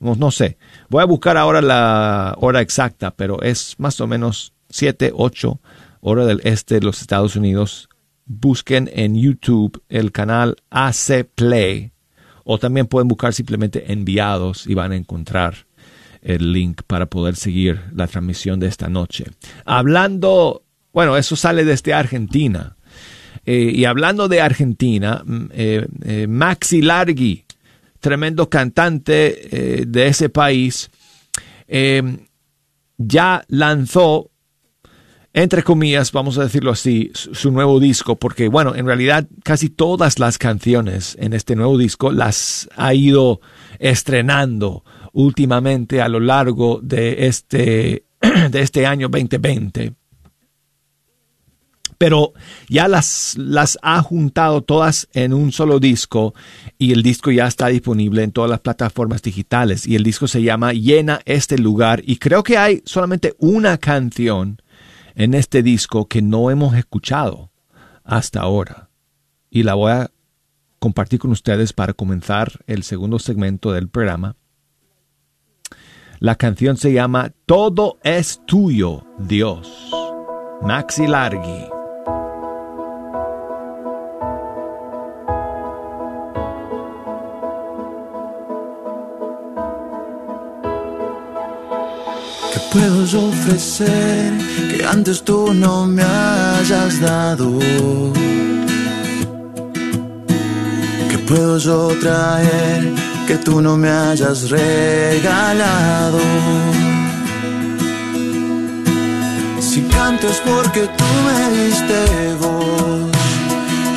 no, 0.00 0.14
no 0.16 0.30
sé. 0.30 0.58
Voy 0.88 1.02
a 1.02 1.06
buscar 1.06 1.36
ahora 1.36 1.62
la 1.62 2.34
hora 2.38 2.60
exacta, 2.60 3.12
pero 3.12 3.40
es 3.42 3.74
más 3.78 4.00
o 4.00 4.06
menos 4.06 4.52
7, 4.70 5.12
8, 5.14 5.60
hora 6.02 6.26
del 6.26 6.40
este 6.44 6.74
de 6.74 6.82
los 6.82 7.00
Estados 7.00 7.36
Unidos. 7.36 7.88
Busquen 8.26 8.90
en 8.92 9.16
YouTube 9.16 9.82
el 9.88 10.12
canal 10.12 10.56
AC 10.70 11.26
Play 11.34 11.92
o 12.44 12.58
también 12.58 12.86
pueden 12.86 13.08
buscar 13.08 13.32
simplemente 13.32 13.92
enviados 13.92 14.66
y 14.66 14.74
van 14.74 14.92
a 14.92 14.96
encontrar 14.96 15.66
el 16.20 16.52
link 16.52 16.82
para 16.86 17.06
poder 17.06 17.36
seguir 17.36 17.80
la 17.94 18.06
transmisión 18.06 18.60
de 18.60 18.66
esta 18.66 18.88
noche. 18.88 19.24
Hablando, 19.64 20.64
bueno, 20.92 21.16
eso 21.16 21.36
sale 21.36 21.64
desde 21.64 21.94
Argentina. 21.94 22.76
Eh, 23.44 23.72
y 23.74 23.84
hablando 23.86 24.28
de 24.28 24.40
Argentina, 24.40 25.22
mm, 25.24 25.44
eh, 25.52 25.86
eh, 26.04 26.26
Maxi 26.28 26.82
Largi, 26.82 27.44
tremendo 28.00 28.48
cantante 28.48 29.84
de 29.86 30.06
ese 30.08 30.28
país, 30.28 30.90
ya 32.98 33.44
lanzó 33.46 34.31
entre 35.34 35.62
comillas, 35.62 36.12
vamos 36.12 36.36
a 36.36 36.42
decirlo 36.42 36.72
así, 36.72 37.10
su 37.14 37.50
nuevo 37.50 37.80
disco, 37.80 38.16
porque 38.16 38.48
bueno, 38.48 38.74
en 38.74 38.84
realidad 38.84 39.26
casi 39.42 39.70
todas 39.70 40.18
las 40.18 40.36
canciones 40.36 41.16
en 41.18 41.32
este 41.32 41.56
nuevo 41.56 41.78
disco 41.78 42.12
las 42.12 42.68
ha 42.76 42.92
ido 42.92 43.40
estrenando 43.78 44.84
últimamente 45.12 46.02
a 46.02 46.08
lo 46.08 46.20
largo 46.20 46.80
de 46.82 47.26
este, 47.28 48.04
de 48.50 48.60
este 48.60 48.84
año 48.84 49.08
2020. 49.08 49.94
Pero 51.96 52.32
ya 52.68 52.88
las, 52.88 53.34
las 53.38 53.78
ha 53.80 54.02
juntado 54.02 54.62
todas 54.62 55.08
en 55.14 55.32
un 55.32 55.52
solo 55.52 55.78
disco 55.78 56.34
y 56.76 56.92
el 56.92 57.02
disco 57.02 57.30
ya 57.30 57.46
está 57.46 57.68
disponible 57.68 58.22
en 58.22 58.32
todas 58.32 58.50
las 58.50 58.60
plataformas 58.60 59.22
digitales 59.22 59.86
y 59.86 59.94
el 59.94 60.02
disco 60.02 60.26
se 60.26 60.42
llama 60.42 60.72
Llena 60.72 61.20
este 61.24 61.56
lugar 61.56 62.02
y 62.04 62.16
creo 62.16 62.42
que 62.42 62.58
hay 62.58 62.82
solamente 62.84 63.34
una 63.38 63.78
canción 63.78 64.60
en 65.14 65.34
este 65.34 65.62
disco 65.62 66.06
que 66.06 66.22
no 66.22 66.50
hemos 66.50 66.74
escuchado 66.74 67.50
hasta 68.04 68.40
ahora. 68.40 68.90
Y 69.50 69.62
la 69.62 69.74
voy 69.74 69.92
a 69.92 70.10
compartir 70.78 71.18
con 71.18 71.30
ustedes 71.30 71.72
para 71.72 71.92
comenzar 71.92 72.64
el 72.66 72.82
segundo 72.82 73.18
segmento 73.18 73.72
del 73.72 73.88
programa. 73.88 74.36
La 76.18 76.36
canción 76.36 76.76
se 76.76 76.92
llama 76.92 77.32
Todo 77.46 77.98
es 78.02 78.40
tuyo, 78.46 79.04
Dios. 79.18 79.90
Maxi 80.62 81.06
Largi. 81.06 81.72
puedo 92.72 93.04
yo 93.04 93.28
ofrecer 93.28 94.32
que 94.76 94.84
antes 94.84 95.22
tú 95.22 95.52
no 95.54 95.86
me 95.86 96.02
hayas 96.02 97.00
dado? 97.00 97.58
¿Qué 101.10 101.18
puedo 101.28 101.58
yo 101.58 101.88
traer 102.00 102.92
que 103.26 103.36
tú 103.36 103.60
no 103.60 103.76
me 103.76 103.90
hayas 103.90 104.50
regalado? 104.50 106.18
Si 109.60 109.82
canto 109.82 110.28
es 110.28 110.40
porque 110.50 110.82
tú 110.98 111.10
me 111.26 111.40
diste 111.58 112.34
voz 112.40 113.10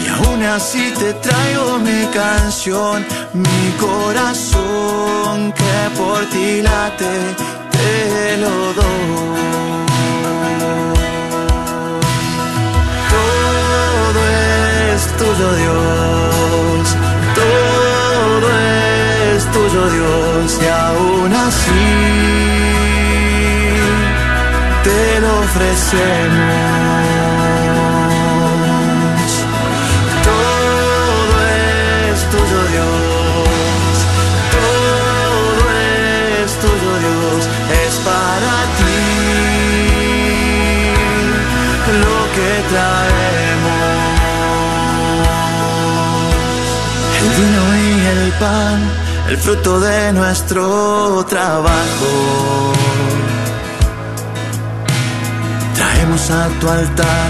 y 0.03 0.07
aún 0.07 0.43
así 0.43 0.93
te 0.99 1.13
traigo 1.25 1.79
mi 1.79 2.05
canción, 2.13 3.05
mi 3.33 3.65
corazón 3.79 5.53
que 5.59 5.75
por 5.97 6.25
ti 6.31 6.61
late 6.61 7.15
te 7.71 8.37
lo 8.37 8.73
doy. 8.73 9.94
Todo 14.15 14.27
es 14.93 15.07
tuyo, 15.17 15.53
Dios. 15.55 16.95
Todo 17.35 18.47
es 19.35 19.51
tuyo, 19.51 19.89
Dios. 19.89 20.59
Y 20.61 20.67
aún 20.67 21.33
así 21.33 21.85
te 24.83 25.19
lo 25.19 25.39
ofrecemos. 25.39 27.24
Pan, 48.39 48.79
el 49.29 49.37
fruto 49.37 49.79
de 49.79 50.13
nuestro 50.13 51.25
trabajo. 51.25 52.73
Traemos 55.75 56.31
a 56.31 56.47
tu 56.59 56.69
altar 56.69 57.29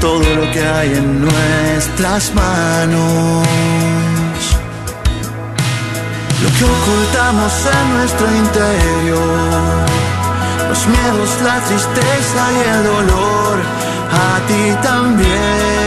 todo 0.00 0.22
lo 0.36 0.50
que 0.52 0.66
hay 0.66 0.94
en 0.94 1.20
nuestras 1.20 2.34
manos. 2.34 3.46
lo 6.42 6.48
que 6.56 6.64
ocultamos 6.64 7.52
en 7.76 7.96
nuestro 7.96 8.26
interior. 8.42 9.86
Los 10.68 10.86
miedos, 10.86 11.30
la 11.42 11.58
tristeza 11.68 12.42
y 12.56 12.68
el 12.74 12.84
dolor, 12.84 13.56
a 14.12 14.46
ti 14.46 14.76
también 14.82 15.77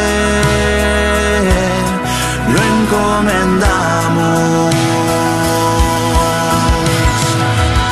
encomendamos. 2.92 4.76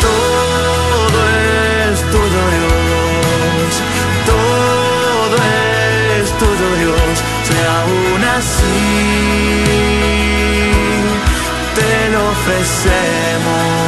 Todo 0.01 1.19
es 1.89 1.99
tuyo, 2.11 2.43
Dios. 2.57 3.71
Todo 4.25 5.37
es 6.17 6.27
tuyo, 6.37 6.67
Dios. 6.79 7.15
Si 7.47 7.55
aún 7.77 8.21
así 8.37 8.79
te 11.75 11.91
lo 12.11 12.21
ofrecemos. 12.31 13.78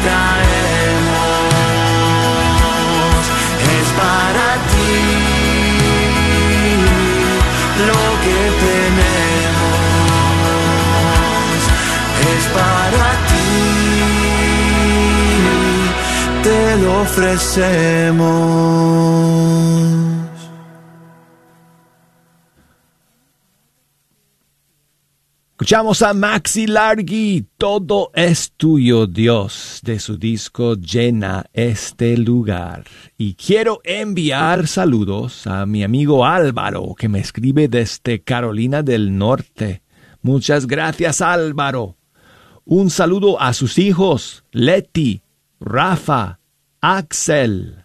Que 0.00 0.08
traemos. 0.08 1.60
Es 3.78 3.88
para 4.00 4.48
ti 4.70 4.96
lo 7.88 8.02
que 8.24 8.40
tenemos. 8.66 9.80
Es 12.32 12.44
para 12.58 13.08
ti. 13.28 13.50
Te 16.42 16.60
lo 16.82 16.90
ofrecemos. 17.02 18.20
Escuchamos 25.60 26.00
a 26.00 26.14
Maxi 26.14 26.66
Largi, 26.66 27.46
Todo 27.58 28.12
es 28.14 28.52
tuyo, 28.56 29.06
Dios, 29.06 29.80
de 29.82 29.98
su 29.98 30.16
disco 30.16 30.74
Llena 30.74 31.44
este 31.52 32.16
lugar. 32.16 32.84
Y 33.18 33.34
quiero 33.34 33.82
enviar 33.84 34.66
saludos 34.66 35.46
a 35.46 35.66
mi 35.66 35.84
amigo 35.84 36.24
Álvaro, 36.24 36.94
que 36.96 37.10
me 37.10 37.20
escribe 37.20 37.68
desde 37.68 38.22
Carolina 38.22 38.82
del 38.82 39.18
Norte. 39.18 39.82
Muchas 40.22 40.66
gracias, 40.66 41.20
Álvaro. 41.20 41.98
Un 42.64 42.88
saludo 42.88 43.38
a 43.38 43.52
sus 43.52 43.76
hijos, 43.76 44.44
Leti, 44.52 45.20
Rafa, 45.60 46.40
Axel. 46.80 47.84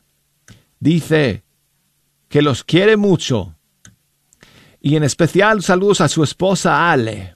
Dice 0.79 1.43
que 2.29 2.41
los 2.41 2.63
quiere 2.63 2.95
mucho. 2.95 3.57
Y 4.79 4.95
en 4.95 5.03
especial 5.03 5.61
saludos 5.61 5.99
a 5.99 6.07
su 6.07 6.23
esposa 6.23 6.89
Ale. 6.89 7.35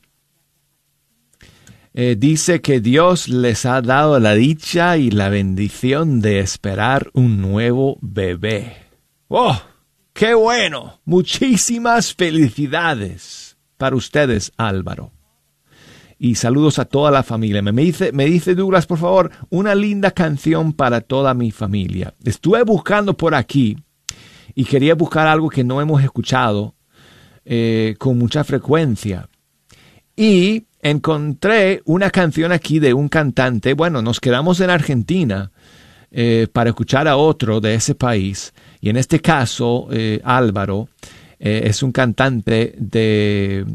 Eh, 1.93 2.15
dice 2.17 2.61
que 2.61 2.81
Dios 2.81 3.29
les 3.29 3.65
ha 3.65 3.81
dado 3.81 4.19
la 4.19 4.35
dicha 4.35 4.97
y 4.97 5.09
la 5.09 5.29
bendición 5.29 6.21
de 6.21 6.39
esperar 6.39 7.09
un 7.13 7.41
nuevo 7.41 7.97
bebé. 8.01 8.77
¡Oh! 9.27 9.59
¡Qué 10.13 10.33
bueno! 10.33 10.99
Muchísimas 11.05 12.13
felicidades 12.13 13.57
para 13.77 13.95
ustedes, 13.95 14.51
Álvaro. 14.57 15.11
Y 16.19 16.35
saludos 16.35 16.77
a 16.77 16.85
toda 16.85 17.09
la 17.11 17.23
familia. 17.23 17.61
Me 17.61 17.81
dice, 17.81 18.11
me 18.11 18.25
dice 18.25 18.53
Douglas, 18.53 18.85
por 18.85 18.99
favor, 18.99 19.31
una 19.49 19.73
linda 19.73 20.11
canción 20.11 20.73
para 20.73 21.01
toda 21.01 21.33
mi 21.33 21.49
familia. 21.49 22.13
Estuve 22.23 22.61
buscando 22.63 23.15
por 23.15 23.33
aquí 23.33 23.77
y 24.53 24.65
quería 24.65 24.95
buscar 24.95 25.27
algo 25.27 25.49
que 25.49 25.63
no 25.63 25.81
hemos 25.81 26.03
escuchado 26.03 26.75
eh, 27.45 27.95
con 27.97 28.17
mucha 28.17 28.43
frecuencia. 28.43 29.29
Y 30.15 30.65
encontré 30.81 31.81
una 31.85 32.09
canción 32.09 32.51
aquí 32.51 32.79
de 32.79 32.93
un 32.93 33.09
cantante. 33.09 33.73
Bueno, 33.73 34.01
nos 34.01 34.19
quedamos 34.19 34.59
en 34.61 34.69
Argentina 34.69 35.51
eh, 36.11 36.47
para 36.51 36.69
escuchar 36.69 37.07
a 37.07 37.17
otro 37.17 37.61
de 37.61 37.75
ese 37.75 37.95
país. 37.95 38.53
Y 38.81 38.89
en 38.89 38.97
este 38.97 39.19
caso, 39.19 39.87
eh, 39.91 40.21
Álvaro 40.23 40.89
eh, 41.39 41.63
es 41.65 41.83
un 41.83 41.91
cantante 41.91 42.73
de, 42.77 43.65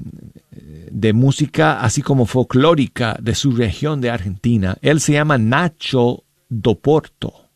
de 0.91 1.13
música 1.13 1.81
así 1.81 2.03
como 2.03 2.27
folclórica 2.27 3.17
de 3.21 3.35
su 3.35 3.53
región 3.53 4.01
de 4.01 4.11
Argentina. 4.11 4.77
Él 4.83 5.01
se 5.01 5.13
llama 5.13 5.39
Nacho 5.39 6.25
Doporto 6.49 7.51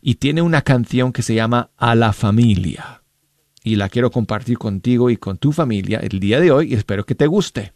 y 0.00 0.16
tiene 0.16 0.42
una 0.42 0.62
canción 0.62 1.12
que 1.12 1.22
se 1.22 1.34
llama 1.34 1.70
A 1.76 1.94
la 1.94 2.12
familia. 2.12 3.02
Y 3.64 3.76
la 3.76 3.88
quiero 3.88 4.10
compartir 4.10 4.58
contigo 4.58 5.08
y 5.10 5.16
con 5.16 5.38
tu 5.38 5.52
familia 5.52 6.00
el 6.00 6.18
día 6.18 6.40
de 6.40 6.50
hoy 6.50 6.72
y 6.72 6.74
espero 6.74 7.06
que 7.06 7.14
te 7.14 7.28
guste. 7.28 7.72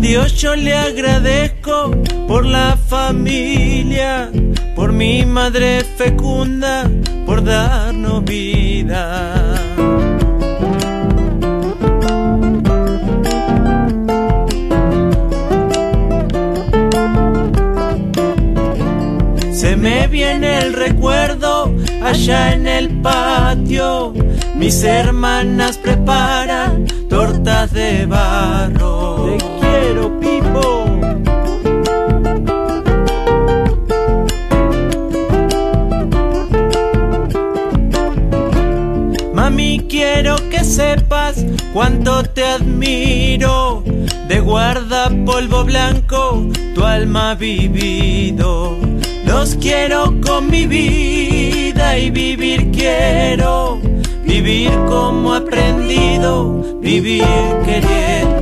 Dios 0.00 0.34
yo 0.36 0.56
le 0.56 0.74
agradezco 0.74 1.90
por 2.26 2.46
la 2.46 2.76
familia, 2.88 4.30
por 4.74 4.92
mi 4.92 5.26
madre 5.26 5.84
fecunda, 5.84 6.90
por 7.26 7.44
darnos 7.44 8.24
vida. 8.24 9.34
Se 19.52 19.76
me 19.76 20.06
viene 20.06 20.60
el 20.60 20.72
recuerdo 20.72 21.74
allá 22.02 22.54
en 22.54 22.66
el 22.66 22.88
patio, 23.02 24.14
mis 24.56 24.82
hermanas 24.82 25.76
preparan 25.76 26.86
tortas 27.10 27.70
de 27.72 28.06
barro. 28.06 29.19
Cuánto 41.72 42.22
te 42.24 42.44
admiro. 42.44 43.82
De 44.28 44.40
guarda 44.40 45.10
polvo 45.24 45.64
blanco, 45.64 46.46
tu 46.74 46.84
alma 46.84 47.34
vivido. 47.34 48.76
Los 49.24 49.54
quiero 49.56 50.14
con 50.24 50.50
mi 50.50 50.66
vida 50.66 51.98
y 51.98 52.10
vivir 52.10 52.70
quiero. 52.70 53.80
Vivir 54.24 54.70
como 54.88 55.34
aprendido, 55.34 56.78
vivir 56.80 57.24
queriendo. 57.64 58.39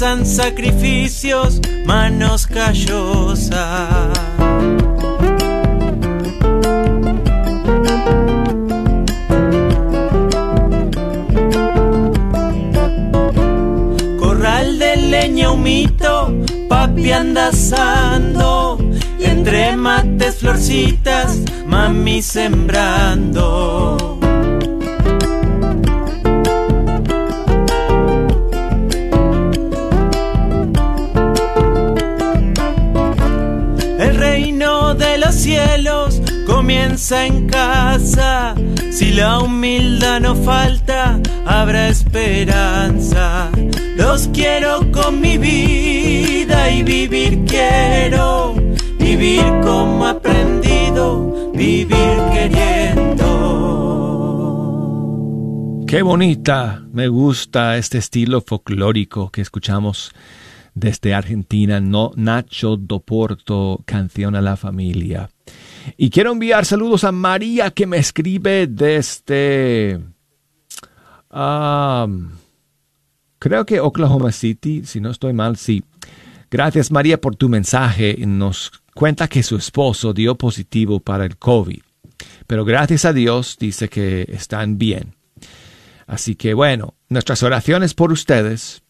Regresan 0.00 0.24
sacrificios, 0.24 1.60
manos 1.84 2.46
callosas. 2.46 4.18
Corral 14.18 14.78
de 14.78 14.96
leña 14.96 15.50
humito, 15.50 16.34
papi 16.70 17.12
anda 17.12 17.48
asando. 17.48 18.78
Entre 19.18 19.76
mates, 19.76 20.36
florcitas, 20.38 21.40
mami 21.66 22.22
sembrando. 22.22 24.09
En 37.08 37.48
casa. 37.48 38.54
Si 38.92 39.12
la 39.12 39.38
humildad 39.40 40.20
no 40.20 40.34
falta, 40.34 41.18
habrá 41.46 41.88
esperanza. 41.88 43.50
Los 43.96 44.28
quiero 44.28 44.92
con 44.92 45.18
mi 45.20 45.38
vida 45.38 46.70
y 46.70 46.82
vivir 46.82 47.46
quiero. 47.46 48.54
Vivir 48.98 49.44
como 49.62 50.06
aprendido, 50.06 51.50
vivir 51.54 52.18
queriendo. 52.34 53.30
Qué 55.86 56.02
bonita, 56.02 56.82
me 56.92 57.08
gusta 57.08 57.78
este 57.78 57.96
estilo 57.96 58.42
folclórico 58.42 59.30
que 59.30 59.40
escuchamos 59.40 60.12
desde 60.74 61.14
Argentina, 61.14 61.80
no 61.80 62.12
Nacho 62.14 62.76
Doporto, 62.76 63.80
canción 63.86 64.36
a 64.36 64.42
la 64.42 64.56
familia. 64.56 65.30
Y 65.96 66.10
quiero 66.10 66.32
enviar 66.32 66.64
saludos 66.64 67.04
a 67.04 67.12
María 67.12 67.70
que 67.70 67.86
me 67.86 67.98
escribe 67.98 68.66
desde, 68.66 70.00
creo 73.38 73.66
que 73.66 73.80
Oklahoma 73.80 74.32
City, 74.32 74.82
si 74.84 75.00
no 75.00 75.10
estoy 75.10 75.32
mal, 75.32 75.56
sí. 75.56 75.82
Gracias 76.50 76.90
María 76.90 77.20
por 77.20 77.36
tu 77.36 77.48
mensaje. 77.48 78.16
Nos 78.26 78.72
cuenta 78.94 79.28
que 79.28 79.42
su 79.42 79.56
esposo 79.56 80.12
dio 80.12 80.34
positivo 80.36 81.00
para 81.00 81.24
el 81.24 81.36
COVID, 81.36 81.80
pero 82.46 82.64
gracias 82.64 83.04
a 83.04 83.12
Dios 83.12 83.56
dice 83.58 83.88
que 83.88 84.26
están 84.28 84.78
bien. 84.78 85.14
Así 86.06 86.34
que 86.34 86.54
bueno, 86.54 86.94
nuestras 87.08 87.44
oraciones 87.44 87.94
por 87.94 88.10
ustedes, 88.10 88.82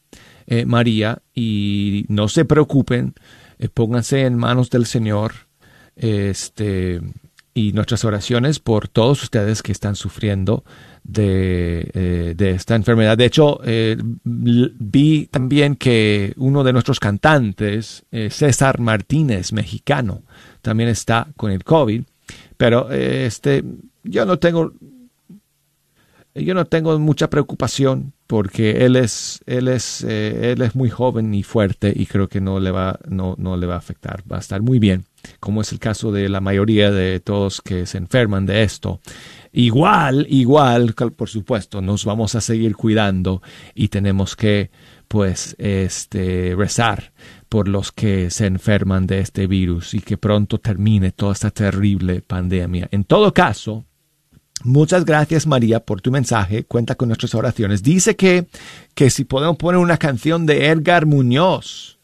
eh, 0.47 0.65
María, 0.65 1.21
y 1.35 2.07
no 2.09 2.29
se 2.29 2.47
preocupen, 2.47 3.15
eh, 3.59 3.69
pónganse 3.69 4.23
en 4.23 4.37
manos 4.37 4.71
del 4.71 4.87
Señor, 4.87 5.50
este, 6.01 7.01
y 7.53 7.73
nuestras 7.73 8.05
oraciones 8.05 8.59
por 8.59 8.89
todos 8.89 9.23
ustedes 9.23 9.63
que 9.63 9.73
están 9.73 9.97
sufriendo 9.97 10.65
de, 11.05 11.91
eh, 11.93 12.35
de 12.37 12.51
esta 12.51 12.75
enfermedad. 12.75 13.19
De 13.19 13.27
hecho, 13.27 13.61
eh, 13.65 13.97
vi 14.25 15.27
también 15.27 15.77
que 15.77 16.33
uno 16.37 16.65
de 16.65 16.73
nuestros 16.73 17.01
cantantes, 17.01 18.05
eh, 18.11 18.31
César 18.31 18.81
Martínez, 18.81 19.53
mexicano, 19.53 20.23
también 20.63 20.89
está 20.89 21.29
con 21.37 21.51
el 21.51 21.65
COVID, 21.65 22.03
pero 22.57 22.91
este, 22.91 23.65
yo 24.05 24.25
no 24.25 24.39
tengo 24.39 24.73
yo 26.35 26.55
no 26.55 26.65
tengo 26.65 26.99
mucha 26.99 27.29
preocupación 27.29 28.13
porque 28.27 28.85
él 28.85 28.95
es 28.95 29.41
él 29.47 29.67
es 29.67 30.05
eh, 30.05 30.53
él 30.53 30.63
es 30.63 30.77
muy 30.77 30.89
joven 30.89 31.35
y 31.35 31.43
fuerte 31.43 31.93
y 31.95 32.07
creo 32.07 32.29
que 32.29 32.41
no 32.41 32.61
le 32.61 32.71
va 32.71 32.99
no, 33.09 33.35
no 33.39 33.57
le 33.57 33.67
va 33.67 33.75
a 33.75 33.79
afectar. 33.79 34.23
Va 34.31 34.37
a 34.37 34.41
estar 34.41 34.63
muy 34.63 34.79
bien 34.79 35.05
como 35.39 35.61
es 35.61 35.73
el 35.73 35.79
caso 35.79 36.13
de 36.13 36.29
la 36.29 36.41
mayoría 36.41 36.91
de 36.91 37.21
todos 37.21 37.61
que 37.61 37.85
se 37.87 37.99
enferman 37.99 38.47
de 38.47 38.63
esto. 38.63 39.01
Igual 39.53 40.27
igual 40.31 40.95
por 40.95 41.29
supuesto 41.29 41.81
nos 41.81 42.05
vamos 42.05 42.35
a 42.37 42.41
seguir 42.41 42.77
cuidando 42.77 43.43
y 43.75 43.89
tenemos 43.89 44.37
que 44.37 44.71
pues 45.09 45.57
este 45.59 46.55
rezar 46.57 47.13
por 47.49 47.67
los 47.67 47.91
que 47.91 48.31
se 48.31 48.47
enferman 48.47 49.09
de 49.09 49.19
este 49.19 49.49
virus 49.49 49.95
y 49.95 50.01
que 50.01 50.17
pronto 50.17 50.59
termine 50.61 51.11
toda 51.11 51.33
esta 51.33 51.51
terrible 51.51 52.23
pandemia. 52.23 52.87
En 52.93 53.03
todo 53.03 53.35
caso 53.35 53.87
Muchas 54.63 55.05
gracias 55.05 55.47
María 55.47 55.81
por 55.81 56.01
tu 56.01 56.11
mensaje. 56.11 56.65
Cuenta 56.65 56.95
con 56.95 57.09
nuestras 57.09 57.35
oraciones. 57.35 57.83
Dice 57.83 58.17
que, 58.17 58.47
que 58.95 59.11
si 59.11 59.25
podemos 59.25 59.57
poner 59.57 59.81
una 59.81 59.97
canción 59.97 60.45
de 60.47 60.67
Edgar 60.69 61.07
Muñoz, 61.07 61.99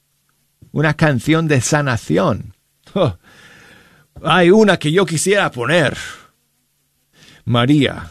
una 0.72 0.94
canción 0.94 1.48
de 1.48 1.60
sanación. 1.60 2.54
Oh, 2.98 3.18
hay 4.22 4.50
una 4.50 4.78
que 4.78 4.90
yo 4.90 5.04
quisiera 5.04 5.50
poner. 5.50 5.98
María, 7.44 8.10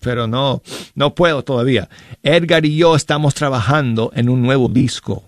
pero 0.00 0.26
no, 0.26 0.62
no 0.94 1.14
puedo 1.14 1.44
todavía. 1.44 1.90
Edgar 2.22 2.64
y 2.64 2.76
yo 2.76 2.96
estamos 2.96 3.34
trabajando 3.34 4.12
en 4.14 4.30
un 4.30 4.40
nuevo 4.40 4.70
disco 4.70 5.24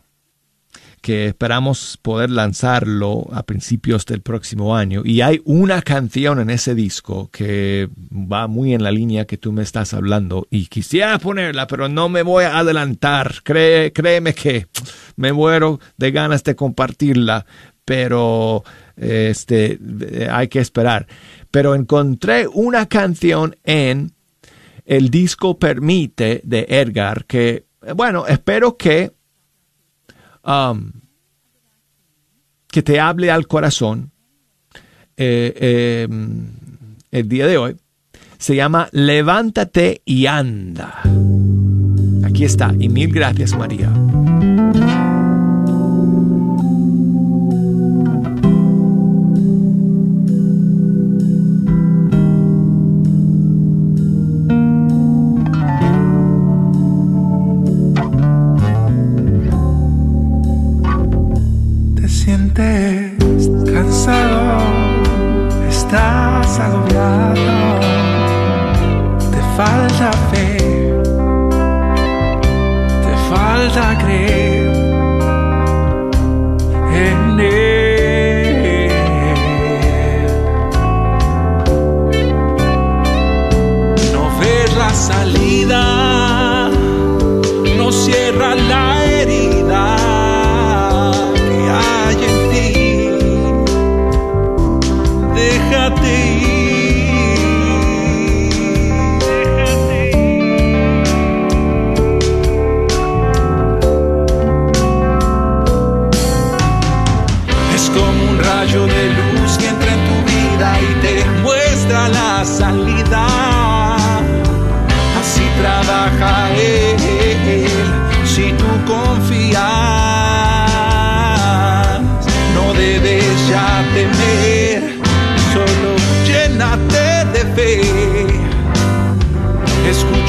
que 1.06 1.26
esperamos 1.26 2.00
poder 2.02 2.30
lanzarlo 2.30 3.28
a 3.30 3.44
principios 3.44 4.06
del 4.06 4.22
próximo 4.22 4.74
año. 4.74 5.02
Y 5.04 5.20
hay 5.20 5.40
una 5.44 5.80
canción 5.80 6.40
en 6.40 6.50
ese 6.50 6.74
disco 6.74 7.30
que 7.30 7.88
va 8.10 8.48
muy 8.48 8.74
en 8.74 8.82
la 8.82 8.90
línea 8.90 9.24
que 9.24 9.36
tú 9.36 9.52
me 9.52 9.62
estás 9.62 9.94
hablando 9.94 10.48
y 10.50 10.66
quisiera 10.66 11.16
ponerla, 11.20 11.68
pero 11.68 11.88
no 11.88 12.08
me 12.08 12.22
voy 12.22 12.42
a 12.42 12.58
adelantar. 12.58 13.34
Cree, 13.44 13.92
créeme 13.92 14.34
que 14.34 14.66
me 15.14 15.32
muero 15.32 15.78
de 15.96 16.10
ganas 16.10 16.42
de 16.42 16.56
compartirla, 16.56 17.46
pero 17.84 18.64
este, 18.96 19.78
hay 20.28 20.48
que 20.48 20.58
esperar. 20.58 21.06
Pero 21.52 21.76
encontré 21.76 22.48
una 22.48 22.88
canción 22.88 23.54
en 23.62 24.10
el 24.84 25.10
disco 25.10 25.56
Permite 25.56 26.40
de 26.42 26.66
Edgar 26.68 27.26
que, 27.26 27.66
bueno, 27.94 28.26
espero 28.26 28.76
que 28.76 29.12
um, 30.46 30.92
que 32.68 32.82
te 32.82 33.00
hable 33.00 33.30
al 33.30 33.46
corazón 33.46 34.12
eh, 35.16 35.54
eh, 35.56 36.08
el 37.10 37.28
día 37.28 37.46
de 37.46 37.58
hoy. 37.58 37.76
Se 38.38 38.54
llama 38.54 38.88
Levántate 38.92 40.02
y 40.04 40.26
anda. 40.26 41.00
Aquí 42.24 42.44
está. 42.44 42.74
Y 42.78 42.88
mil 42.88 43.12
gracias, 43.12 43.56
María. 43.56 43.90
Falta 73.68 73.96
creer. 73.96 74.55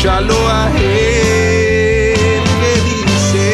A 0.09 0.21
que 0.71 2.15
dice, 2.85 3.49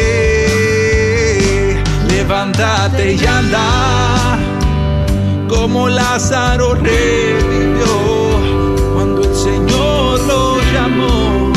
levántate 2.06 3.14
y 3.14 3.26
anda 3.26 4.38
como 5.48 5.88
Lázaro 5.88 6.74
revivió 6.74 7.86
cuando 8.94 9.24
el 9.24 9.34
Señor 9.34 10.20
lo 10.28 10.60
llamó, 10.72 11.52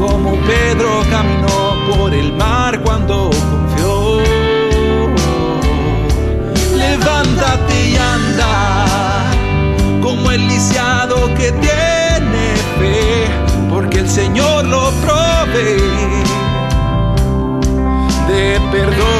como 0.00 0.36
Pedro 0.46 1.02
caminó 1.10 1.74
por 1.90 2.14
el 2.14 2.32
mar 2.32 2.80
cuando 2.84 3.30
confió. 3.50 4.22
Levántate 6.76 7.88
y 7.88 7.96
anda 7.96 9.32
como 10.00 10.30
el 10.30 10.46
lisiado 10.46 11.34
que 11.34 11.50
tiene 11.50 11.77
porque 13.70 13.98
el 13.98 14.08
Señor 14.08 14.64
lo 14.64 14.90
provee. 15.00 16.22
De 18.28 18.60
perdón 18.70 19.17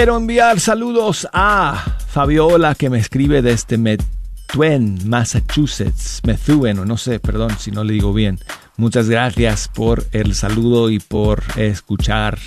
Quiero 0.00 0.16
enviar 0.16 0.60
saludos 0.60 1.28
a 1.30 1.98
Fabiola 2.08 2.74
que 2.74 2.88
me 2.88 2.98
escribe 2.98 3.42
desde 3.42 3.76
Methuen, 3.76 4.98
Massachusetts. 5.06 6.22
Methuen, 6.24 6.78
o 6.78 6.86
no 6.86 6.96
sé, 6.96 7.20
perdón 7.20 7.50
si 7.58 7.70
no 7.70 7.84
le 7.84 7.92
digo 7.92 8.14
bien. 8.14 8.38
Muchas 8.78 9.10
gracias 9.10 9.68
por 9.68 10.06
el 10.12 10.34
saludo 10.34 10.88
y 10.88 11.00
por 11.00 11.42
escuchar, 11.56 12.38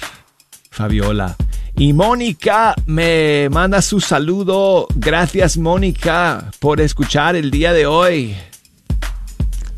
Fabiola. 0.72 1.36
Y 1.76 1.94
Mónica 1.94 2.74
me 2.88 3.50
manda 3.52 3.84
su 3.84 4.00
saludo. 4.02 4.88
Gracias, 4.96 5.56
Mónica, 5.56 6.50
por 6.60 6.82
escuchar 6.82 7.36
el 7.36 7.52
día 7.52 7.72
de 7.72 7.86
hoy. 7.86 8.36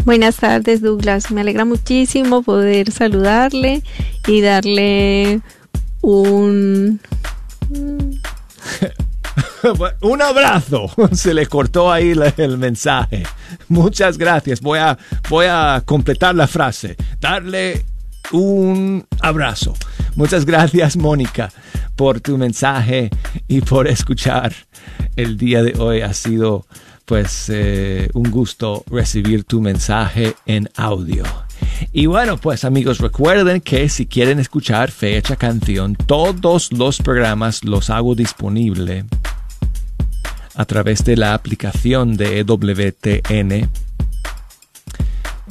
Buenas 0.05 0.37
tardes, 0.37 0.79
Douglas. 0.79 1.29
Me 1.29 1.41
alegra 1.41 1.65
muchísimo 1.65 2.41
poder 2.41 2.89
saludarle 2.93 3.83
y 4.27 4.39
darle 4.39 5.41
un... 5.99 7.01
Un 10.01 10.21
abrazo. 10.21 10.89
Se 11.13 11.33
le 11.33 11.47
cortó 11.47 11.91
ahí 11.91 12.13
el 12.37 12.57
mensaje. 12.57 13.23
Muchas 13.67 14.17
gracias. 14.17 14.61
Voy 14.61 14.79
a, 14.79 14.97
voy 15.29 15.47
a 15.49 15.83
completar 15.85 16.35
la 16.35 16.47
frase. 16.47 16.95
Darle 17.19 17.85
un 18.31 19.05
abrazo. 19.21 19.73
Muchas 20.15 20.45
gracias, 20.45 20.97
Mónica, 20.97 21.51
por 21.95 22.21
tu 22.21 22.37
mensaje 22.37 23.09
y 23.47 23.61
por 23.61 23.87
escuchar 23.87 24.53
el 25.15 25.37
día 25.37 25.63
de 25.63 25.79
hoy. 25.79 26.01
Ha 26.01 26.13
sido, 26.13 26.65
pues, 27.05 27.49
eh, 27.49 28.09
un 28.13 28.31
gusto 28.31 28.83
recibir 28.89 29.43
tu 29.43 29.61
mensaje 29.61 30.35
en 30.45 30.69
audio. 30.75 31.23
Y 31.91 32.05
bueno, 32.05 32.37
pues 32.37 32.63
amigos, 32.65 32.99
recuerden 32.99 33.61
que 33.61 33.89
si 33.89 34.05
quieren 34.05 34.39
escuchar 34.39 34.91
fecha 34.91 35.35
canción, 35.35 35.95
todos 35.95 36.71
los 36.71 36.99
programas 36.99 37.63
los 37.63 37.89
hago 37.89 38.15
disponible 38.15 39.05
a 40.55 40.65
través 40.65 41.03
de 41.03 41.17
la 41.17 41.33
aplicación 41.33 42.15
de 42.17 42.39
EWTN 42.39 43.69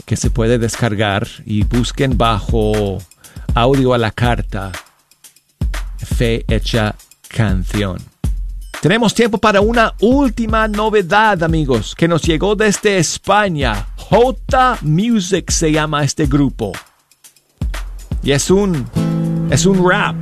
que 0.04 0.16
se 0.16 0.30
puede 0.30 0.58
descargar 0.58 1.26
y 1.46 1.64
busquen 1.64 2.18
bajo 2.18 2.98
audio 3.54 3.94
a 3.94 3.98
la 3.98 4.10
carta 4.10 4.72
fe 6.04 6.44
hecha 6.48 6.94
canción. 7.28 8.13
Tenemos 8.84 9.14
tiempo 9.14 9.38
para 9.38 9.62
una 9.62 9.94
última 10.00 10.68
novedad, 10.68 11.42
amigos, 11.42 11.94
que 11.94 12.06
nos 12.06 12.20
llegó 12.20 12.54
desde 12.54 12.98
España. 12.98 13.86
J 13.96 14.76
Music 14.82 15.50
se 15.50 15.72
llama 15.72 16.04
este 16.04 16.26
grupo. 16.26 16.72
Y 18.22 18.32
es 18.32 18.50
un 18.50 18.86
es 19.48 19.64
un 19.64 19.88
rap 19.88 20.16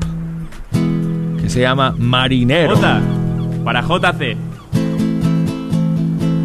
que 1.42 1.50
se 1.50 1.62
llama 1.62 1.92
Marinero. 1.98 2.76
J, 2.76 3.00
para 3.64 3.82
JC. 3.82 4.51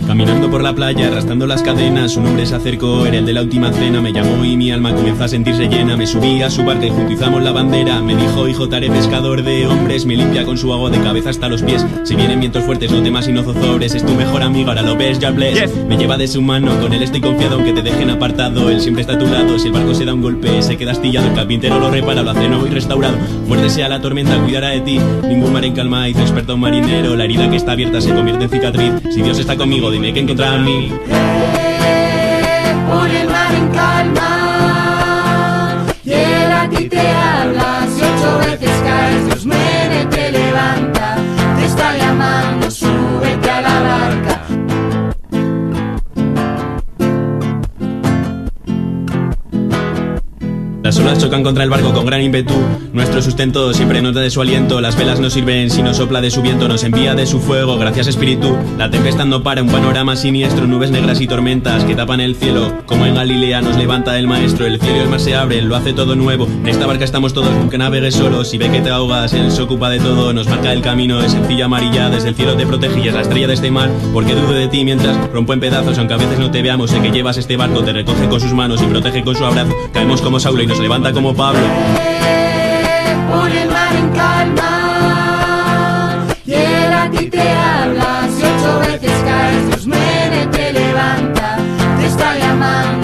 Caminando 0.07 0.49
por 0.49 0.63
la 0.63 0.73
playa, 0.73 1.07
arrastrando 1.07 1.45
las 1.47 1.61
cadenas, 1.61 2.15
un 2.15 2.27
hombre 2.27 2.45
se 2.45 2.55
acercó, 2.55 3.05
era 3.05 3.17
el 3.17 3.25
de 3.25 3.33
la 3.33 3.41
última 3.41 3.73
cena, 3.73 3.99
me 3.99 4.13
llamó 4.13 4.45
y 4.45 4.55
mi 4.55 4.71
alma 4.71 4.95
comenzó 4.95 5.25
a 5.25 5.27
sentirse 5.27 5.67
llena, 5.67 5.97
me 5.97 6.07
subí 6.07 6.41
a 6.41 6.49
su 6.49 6.63
barca 6.63 6.85
y 6.85 6.89
junto 6.91 7.11
izamos 7.11 7.43
la 7.43 7.51
bandera, 7.51 8.01
me 8.01 8.15
dijo, 8.15 8.47
hijo, 8.47 8.69
taré 8.69 8.89
pescador 8.89 9.43
de 9.43 9.67
hombres, 9.67 10.05
me 10.05 10.15
limpia 10.15 10.45
con 10.45 10.57
su 10.57 10.71
agua 10.71 10.89
de 10.89 11.01
cabeza 11.01 11.29
hasta 11.29 11.49
los 11.49 11.61
pies, 11.61 11.85
si 12.05 12.15
vienen 12.15 12.39
vientos 12.39 12.63
fuertes 12.63 12.89
no 12.89 13.03
temas 13.03 13.27
y 13.27 13.33
no 13.33 13.43
zozobres, 13.43 13.95
es 13.95 14.05
tu 14.05 14.13
mejor 14.13 14.43
amigo, 14.43 14.69
ahora 14.69 14.81
lo 14.81 14.95
ves, 14.95 15.19
ya 15.19 15.31
bless, 15.31 15.75
me 15.89 15.97
lleva 15.97 16.17
de 16.17 16.29
su 16.29 16.41
mano, 16.41 16.79
con 16.79 16.93
él 16.93 17.03
estoy 17.03 17.19
confiado 17.19 17.55
aunque 17.55 17.73
te 17.73 17.81
dejen 17.81 18.09
apartado, 18.09 18.69
él 18.69 18.79
siempre 18.79 19.01
está 19.01 19.15
a 19.15 19.19
tu 19.19 19.27
lado, 19.27 19.59
si 19.59 19.67
el 19.67 19.73
barco 19.73 19.93
se 19.93 20.05
da 20.05 20.13
un 20.13 20.21
golpe, 20.21 20.61
se 20.61 20.77
queda 20.77 20.93
astillado, 20.93 21.27
el 21.27 21.33
carpintero 21.33 21.81
lo 21.81 21.91
repara, 21.91 22.23
lo 22.23 22.31
hace 22.31 22.47
nuevo 22.47 22.65
y 22.65 22.69
restaurado, 22.69 23.17
fuerte 23.45 23.69
sea 23.69 23.89
la 23.89 24.01
tormenta, 24.01 24.41
cuidará 24.41 24.69
de 24.69 24.79
ti, 24.79 25.01
ningún 25.27 25.51
mar 25.51 25.65
en 25.65 25.73
calma 25.73 26.07
hizo 26.07 26.21
experto 26.21 26.55
un 26.55 26.61
marinero, 26.61 27.17
la 27.17 27.25
herida 27.25 27.49
que 27.49 27.57
está 27.57 27.73
abierta 27.73 27.99
se 27.99 28.15
convierte 28.15 28.45
en 28.45 28.49
cicatriz, 28.49 28.93
si 29.13 29.21
Dios 29.21 29.37
está 29.37 29.57
conmigo, 29.57 29.91
dime 29.97 30.13
que 30.13 30.19
encontrará 30.19 30.53
a 30.53 30.59
mí. 30.59 30.91
por 32.89 33.09
el 33.09 33.27
mar 33.27 33.53
en 33.61 33.67
calma. 33.69 34.31
Y 36.03 36.11
él 36.11 36.51
a 36.51 36.69
ti 36.69 36.87
te 36.87 36.99
habla, 36.99 37.87
si 37.93 38.03
ocho 38.03 38.37
veces 38.45 38.81
caes, 38.83 39.25
Dios 39.25 39.45
muere, 39.45 40.05
te 40.11 40.31
levanta. 40.31 41.17
Te 41.57 41.65
está 41.65 41.97
llamando, 41.97 42.69
súbete 42.69 43.49
a 43.49 43.61
la 43.61 43.79
barca. 43.89 44.41
La 50.83 50.91
sola 50.91 51.09
olas 51.09 51.19
chocan 51.19 51.43
contra 51.43 51.63
el 51.63 51.69
barco 51.69 51.91
con 51.91 52.05
gran 52.05 52.21
ímpetu. 52.21 52.53
Nuestro 52.97 53.21
sustento 53.21 53.75
siempre 53.75 54.01
nota 54.01 54.21
de 54.21 54.31
su 54.31 54.41
aliento. 54.41 54.81
Las 54.81 54.97
velas 54.97 55.19
no 55.19 55.29
sirven 55.29 55.69
si 55.69 55.83
no 55.83 55.93
sopla 55.93 56.19
de 56.19 56.31
su 56.31 56.41
viento, 56.41 56.67
nos 56.67 56.83
envía 56.83 57.13
de 57.13 57.27
su 57.27 57.39
fuego. 57.39 57.77
Gracias, 57.77 58.07
Espíritu. 58.07 58.57
La 58.75 58.89
tempestad 58.89 59.25
no 59.25 59.43
para, 59.43 59.61
un 59.61 59.69
panorama 59.69 60.15
siniestro. 60.15 60.65
Nubes 60.65 60.89
negras 60.89 61.21
y 61.21 61.27
tormentas 61.27 61.83
que 61.83 61.93
tapan 61.93 62.21
el 62.21 62.35
cielo. 62.35 62.73
Como 62.87 63.05
en 63.05 63.13
Galilea 63.13 63.61
nos 63.61 63.77
levanta 63.77 64.17
el 64.17 64.25
maestro. 64.25 64.65
El 64.65 64.81
cielo 64.81 64.97
y 64.97 64.99
el 65.01 65.09
mar 65.09 65.19
se 65.19 65.35
abren, 65.35 65.69
lo 65.69 65.75
hace 65.75 65.93
todo 65.93 66.15
nuevo. 66.15 66.45
En 66.47 66.67
esta 66.67 66.87
barca 66.87 67.05
estamos 67.05 67.33
todos, 67.33 67.53
nunca 67.53 67.77
navegues 67.77 68.15
solo. 68.15 68.43
Si 68.43 68.57
ve 68.57 68.71
que 68.71 68.81
te 68.81 68.89
ahogas, 68.89 69.31
él 69.33 69.51
se 69.51 69.61
ocupa 69.61 69.91
de 69.91 69.99
todo. 69.99 70.33
Nos 70.33 70.47
marca 70.47 70.73
el 70.73 70.81
camino, 70.81 71.21
es 71.21 71.33
sencilla 71.33 71.65
amarilla. 71.65 72.09
Desde 72.09 72.29
el 72.29 72.35
cielo 72.35 72.55
te 72.55 72.65
protege 72.65 72.99
y 72.99 73.09
es 73.09 73.13
la 73.13 73.21
estrella 73.21 73.45
de 73.45 73.53
este 73.53 73.69
mar. 73.69 73.91
Porque 74.11 74.33
dudo 74.33 74.53
de 74.53 74.69
ti 74.69 74.83
mientras 74.83 75.15
rompo 75.31 75.53
en 75.53 75.59
pedazos, 75.59 75.99
aunque 75.99 76.15
a 76.15 76.17
veces 76.17 76.39
no 76.39 76.49
te 76.49 76.63
veamos. 76.63 76.89
Sé 76.89 76.99
que 76.99 77.11
llevas 77.11 77.37
este 77.37 77.57
barco, 77.57 77.83
te 77.83 77.93
recoge 77.93 78.27
con 78.27 78.41
sus 78.41 78.53
manos 78.53 78.81
y 78.81 78.87
protege 78.87 79.23
con 79.23 79.35
su 79.35 79.45
abrazo. 79.45 79.71
Caemos 79.93 80.19
como 80.19 80.39
Saulo 80.39 80.63
y 80.63 80.67
nos 80.67 80.79
levanta 80.79 81.13
como 81.13 81.35
Pablo. 81.35 81.61
Por 83.31 83.49
el 83.51 83.69
mar 83.69 83.95
en 83.95 84.09
calma 84.11 84.73
y 86.45 86.53
él 86.53 86.93
a 86.93 87.09
ti 87.11 87.29
te 87.29 87.41
habla. 87.41 88.27
Si 88.35 88.43
ocho 88.43 88.79
veces 88.79 89.11
caes, 89.25 89.67
Dios 89.67 89.85
muere, 89.87 90.47
te 90.47 90.73
levanta. 90.73 91.57
Te 91.99 92.05
está 92.07 92.37
llamando, 92.37 92.96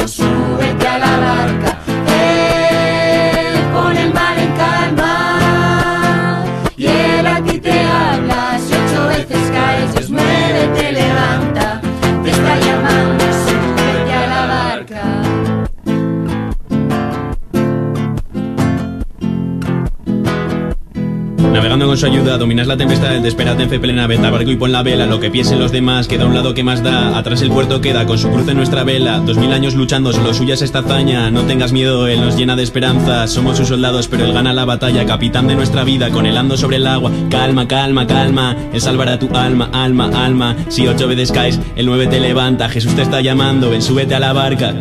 Navegando 21.74 21.88
con 21.88 21.98
su 21.98 22.06
ayuda, 22.06 22.38
dominas 22.38 22.68
la 22.68 22.78
tempestad, 22.78 23.10
desespérate 23.14 23.64
en 23.64 23.70
fe 23.72 23.80
plena, 23.80 24.06
vete 24.06 24.24
al 24.24 24.32
barco 24.32 24.52
y 24.52 24.56
pon 24.56 24.72
la 24.72 24.84
vela, 24.84 25.08
lo 25.08 25.20
que 25.20 25.32
piensen 25.32 25.58
los 25.58 25.72
demás, 25.72 26.08
queda 26.08 26.24
a 26.24 26.28
un 26.28 26.36
lado 26.36 26.54
que 26.54 26.64
más 26.64 26.84
da, 26.84 27.18
atrás 27.18 27.42
el 27.42 27.50
puerto 27.50 27.82
queda, 27.82 28.06
con 28.06 28.20
su 28.20 28.30
cruz 28.30 28.48
en 28.48 28.58
nuestra 28.58 28.84
vela, 28.84 29.18
dos 29.18 29.38
mil 29.38 29.52
años 29.52 29.74
luchando, 29.74 30.14
solo 30.14 30.36
suya 30.36 30.54
es 30.54 30.62
esta 30.62 30.80
hazaña, 30.80 31.32
no 31.32 31.42
tengas 31.46 31.72
miedo, 31.72 32.06
él 32.08 32.22
nos 32.22 32.38
llena 32.38 32.56
de 32.56 32.62
esperanza, 32.62 33.26
somos 33.26 33.58
sus 33.58 33.70
soldados, 33.70 34.08
pero 34.08 34.24
él 34.24 34.34
gana 34.34 34.54
la 34.54 34.66
batalla, 34.66 35.04
capitán 35.08 35.48
de 35.48 35.56
nuestra 35.56 35.84
vida, 35.84 36.12
con 36.12 36.28
el 36.28 36.38
ando 36.38 36.58
sobre 36.58 36.76
el 36.76 36.86
agua, 36.86 37.10
calma, 37.32 37.68
calma, 37.68 38.06
calma, 38.06 38.56
él 38.72 38.80
salvará 38.80 39.18
tu 39.18 39.36
alma, 39.36 39.72
alma, 39.74 40.12
alma, 40.14 40.56
si 40.70 40.88
ocho 40.88 41.08
veces 41.08 41.32
caes, 41.32 41.60
el 41.76 41.88
nueve 41.88 42.06
te 42.06 42.20
levanta, 42.20 42.70
Jesús 42.70 42.94
te 42.94 43.02
está 43.02 43.20
llamando, 43.22 43.72
ven, 43.72 43.82
súbete 43.82 44.14
a 44.14 44.20
la 44.20 44.32
barca. 44.32 44.76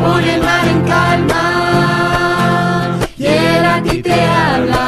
Pone 0.00 0.34
el 0.34 0.40
mar 0.40 0.68
en 0.68 0.82
calma 0.82 1.40
y 3.18 3.26
él 3.26 3.64
a 3.64 3.82
ti 3.82 4.00
te 4.00 4.12
habla. 4.12 4.83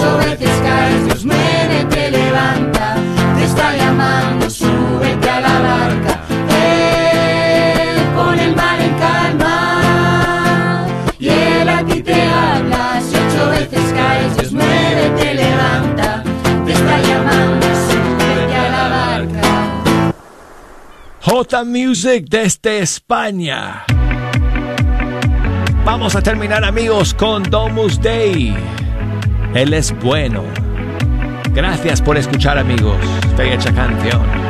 Veces 0.00 0.60
caes, 0.62 1.04
Dios 1.04 1.24
muere, 1.24 1.84
te 1.90 2.10
levanta. 2.10 2.96
Te 3.36 3.44
está 3.44 3.76
llamando, 3.76 4.48
súbete 4.48 5.28
a 5.28 5.40
la 5.40 5.60
barca. 5.60 6.20
Él 6.48 8.00
pone 8.14 8.44
el 8.44 8.56
mar 8.56 8.80
en 8.80 8.94
calma 8.94 10.86
y 11.18 11.28
él 11.28 11.68
a 11.68 11.84
ti 11.84 12.02
te 12.02 12.22
habla. 12.22 13.00
Ocho 13.00 13.50
veces 13.50 13.92
caes, 13.92 14.36
Dios 14.36 14.52
muere, 14.52 15.10
te 15.18 15.34
levanta. 15.34 16.22
Te 16.64 16.72
está 16.72 17.00
llamando, 17.00 17.66
súbete 17.66 18.56
a 18.56 18.70
la 18.70 18.88
barca. 18.88 19.42
J 21.20 21.64
Music 21.64 22.26
desde 22.28 22.78
España. 22.78 23.84
Vamos 25.84 26.14
a 26.14 26.22
terminar 26.22 26.64
amigos 26.64 27.12
con 27.12 27.42
Domus 27.42 28.00
Day. 28.00 28.54
Él 29.54 29.74
es 29.74 29.92
bueno. 30.00 30.44
Gracias 31.52 32.00
por 32.00 32.16
escuchar 32.16 32.56
amigos. 32.58 32.96
Fecha 33.36 33.72
canción. 33.74 34.49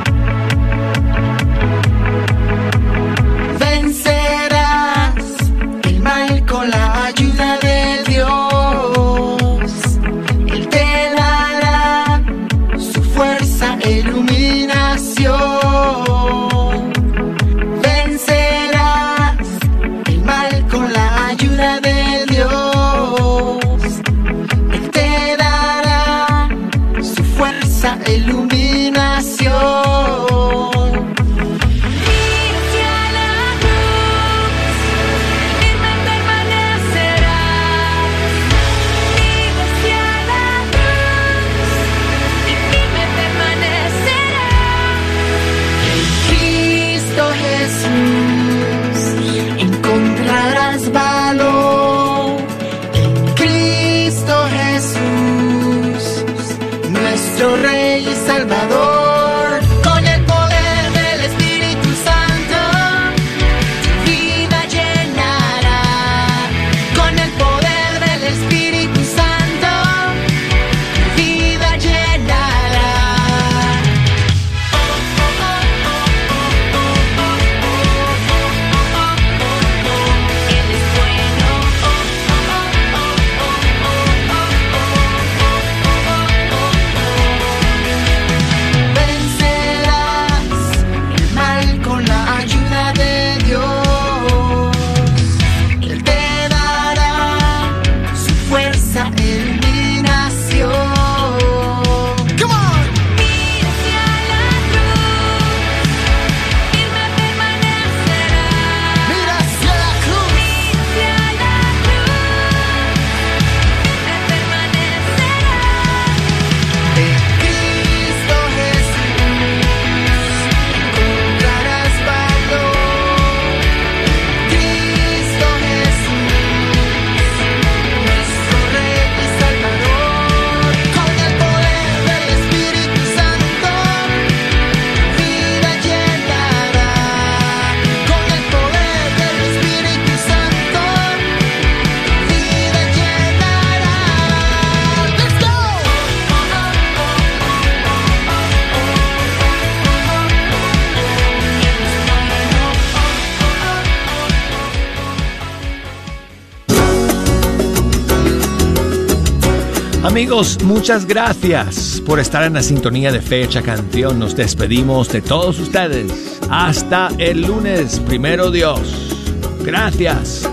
Amigos, 160.11 160.59
muchas 160.65 161.07
gracias 161.07 162.03
por 162.05 162.19
estar 162.19 162.43
en 162.43 162.55
la 162.55 162.65
sintonía 162.65 163.13
de 163.13 163.21
Fecha 163.21 163.63
Canción. 163.63 164.19
Nos 164.19 164.35
despedimos 164.35 165.09
de 165.09 165.23
todos 165.23 165.61
ustedes. 165.61 166.41
Hasta 166.51 167.11
el 167.19 167.43
lunes, 167.43 168.01
primero 168.01 168.51
Dios. 168.51 169.17
Gracias. 169.65 170.51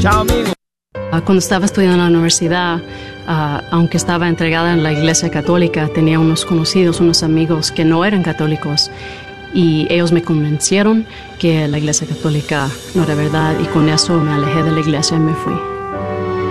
Chao, 0.00 0.20
amigo. 0.22 0.52
Ah, 1.12 1.20
Cuando 1.22 1.40
estaba 1.40 1.66
estudiando 1.66 1.96
en 1.96 2.04
la 2.04 2.08
universidad, 2.08 2.80
ah, 3.26 3.62
aunque 3.70 3.98
estaba 3.98 4.30
entregada 4.30 4.72
en 4.72 4.82
la 4.82 4.94
iglesia 4.94 5.30
católica, 5.30 5.88
tenía 5.88 6.18
unos 6.18 6.46
conocidos, 6.46 6.98
unos 6.98 7.22
amigos 7.22 7.72
que 7.72 7.84
no 7.84 8.02
eran 8.02 8.22
católicos 8.22 8.90
y 9.52 9.86
ellos 9.90 10.10
me 10.10 10.22
convencieron 10.22 11.04
que 11.38 11.68
la 11.68 11.76
iglesia 11.76 12.06
católica 12.06 12.70
no 12.94 13.04
era 13.04 13.14
verdad 13.14 13.56
y 13.62 13.66
con 13.66 13.90
eso 13.90 14.18
me 14.18 14.32
alejé 14.32 14.62
de 14.62 14.70
la 14.72 14.80
iglesia 14.80 15.18
y 15.18 15.20
me 15.20 15.34
fui. 15.34 15.75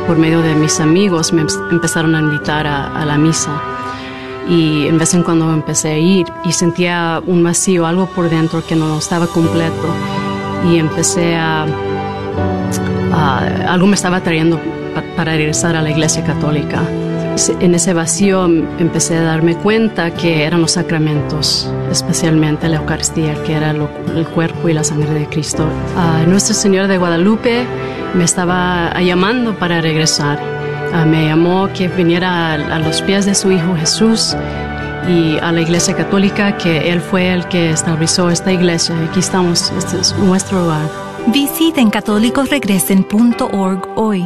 Por 0.08 0.18
medio 0.18 0.42
de 0.42 0.54
mis 0.56 0.80
amigos 0.80 1.34
me 1.34 1.42
em- 1.42 1.48
empezaron 1.72 2.16
a 2.16 2.20
invitar 2.20 2.68
a, 2.68 2.96
a 2.96 3.06
la 3.06 3.18
misa 3.18 3.52
y 4.48 4.86
en 4.88 5.00
vez 5.00 5.14
en 5.16 5.24
cuando 5.24 5.52
empecé 5.52 5.90
a 5.94 5.98
ir 5.98 6.28
y 6.44 6.52
sentía 6.52 7.20
un 7.26 7.44
vacío, 7.44 7.88
algo 7.88 8.06
por 8.06 8.30
dentro 8.30 8.64
que 8.66 8.76
no 8.76 8.98
estaba 9.00 9.26
completo 9.28 9.88
y 10.70 10.78
empecé 10.78 11.36
a 11.36 11.66
Ah, 13.18 13.48
algo 13.70 13.88
me 13.88 13.96
estaba 13.96 14.20
trayendo 14.22 14.60
pa- 14.94 15.02
para 15.16 15.32
regresar 15.36 15.76
a 15.78 15.82
la 15.82 15.90
iglesia 15.90 16.24
católica. 16.26 16.82
En 17.60 17.76
ese 17.76 17.94
vacío 17.94 18.46
m- 18.46 18.64
empecé 18.80 19.18
a 19.18 19.24
darme 19.24 19.56
cuenta 19.58 20.10
que 20.12 20.46
eran 20.46 20.62
los 20.62 20.72
sacramentos, 20.72 21.70
especialmente 21.92 22.70
la 22.70 22.78
Eucaristía, 22.78 23.34
que 23.44 23.52
era 23.54 23.72
el 23.72 24.26
cuerpo 24.28 24.70
y 24.70 24.74
la 24.74 24.86
sangre 24.86 25.14
de 25.14 25.28
Cristo. 25.28 25.68
Ah, 25.98 26.22
Nuestra 26.26 26.56
Señora 26.56 26.88
de 26.88 26.98
Guadalupe 26.98 27.66
me 28.14 28.24
estaba 28.24 28.88
ah, 28.88 29.02
llamando 29.02 29.54
para 29.60 29.82
regresar. 29.82 30.40
Ah, 30.94 31.04
me 31.06 31.26
llamó 31.26 31.68
que 31.74 31.90
viniera 31.90 32.54
a, 32.54 32.54
a 32.54 32.80
los 32.80 33.02
pies 33.02 33.26
de 33.26 33.36
su 33.36 33.52
Hijo 33.52 33.76
Jesús 33.76 34.34
y 35.10 35.38
a 35.40 35.52
la 35.52 35.60
iglesia 35.60 35.94
católica, 35.94 36.56
que 36.58 36.90
Él 36.92 37.02
fue 37.02 37.34
el 37.34 37.46
que 37.50 37.72
estableció 37.72 38.30
esta 38.30 38.54
iglesia. 38.54 38.96
Aquí 39.10 39.20
estamos, 39.20 39.74
este 39.78 40.00
es 40.00 40.16
nuestro 40.20 40.64
hogar. 40.64 40.88
Visiten 41.28 41.90
católicosregresen.org 41.90 43.90
hoy. 43.96 44.26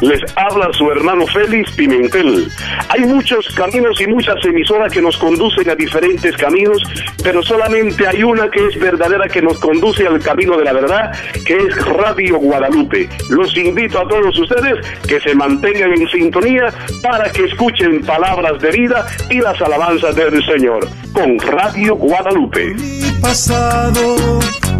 Les 0.00 0.20
habla 0.36 0.70
su 0.72 0.90
hermano 0.90 1.26
Félix 1.26 1.72
Pimentel. 1.72 2.48
Hay 2.88 3.00
muchos 3.00 3.46
caminos 3.54 4.00
y 4.00 4.06
muchas 4.06 4.44
emisoras 4.44 4.92
que 4.92 5.02
nos 5.02 5.16
conducen 5.16 5.68
a 5.70 5.74
diferentes 5.74 6.36
caminos, 6.36 6.82
pero 7.22 7.42
solamente 7.42 8.06
hay 8.06 8.22
una 8.22 8.50
que 8.50 8.66
es 8.66 8.78
verdadera 8.78 9.28
que 9.28 9.42
nos 9.42 9.58
conduce 9.58 10.06
al 10.06 10.20
camino 10.20 10.56
de 10.56 10.64
la 10.64 10.72
verdad, 10.72 11.12
que 11.44 11.56
es 11.56 11.84
Radio 11.84 12.38
Guadalupe. 12.38 13.08
Los 13.30 13.56
invito 13.56 14.00
a 14.00 14.08
todos 14.08 14.38
ustedes 14.38 14.86
que 15.06 15.20
se 15.20 15.34
mantengan 15.34 15.92
en 15.92 16.08
sintonía 16.08 16.72
para 17.02 17.30
que 17.30 17.44
escuchen 17.44 18.02
palabras 18.02 18.60
de 18.60 18.70
vida 18.70 19.06
y 19.30 19.40
las 19.40 19.60
alabanzas 19.60 20.14
del 20.14 20.44
Señor 20.44 20.86
con 21.12 21.38
Radio 21.38 21.96
Guadalupe. 21.96 22.76
pasado 23.22 24.16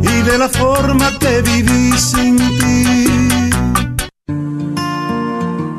y 0.03 0.23
de 0.23 0.39
la 0.39 0.49
forma 0.49 1.11
que 1.19 1.43
viví 1.43 1.93
sin 1.99 2.37
ti. 2.37 3.16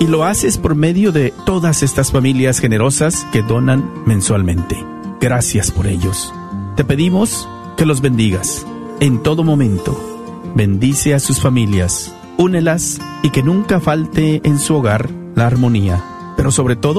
Y 0.00 0.06
lo 0.06 0.24
haces 0.24 0.58
por 0.58 0.74
medio 0.74 1.12
de 1.12 1.32
todas 1.46 1.82
estas 1.82 2.10
familias 2.10 2.58
generosas 2.58 3.26
que 3.32 3.42
donan 3.42 3.88
mensualmente. 4.06 4.76
Gracias 5.20 5.70
por 5.70 5.86
ellos. 5.86 6.32
Te 6.76 6.84
pedimos 6.84 7.48
que 7.76 7.86
los 7.86 8.00
bendigas 8.00 8.66
en 9.00 9.22
todo 9.22 9.44
momento. 9.44 9.98
Bendice 10.54 11.14
a 11.14 11.20
sus 11.20 11.40
familias, 11.40 12.14
únelas 12.36 13.00
y 13.22 13.30
que 13.30 13.42
nunca 13.42 13.80
falte 13.80 14.40
en 14.44 14.58
su 14.58 14.74
hogar 14.74 15.10
la 15.34 15.46
armonía. 15.46 16.04
Pero 16.36 16.50
sobre 16.50 16.76
todo, 16.76 16.92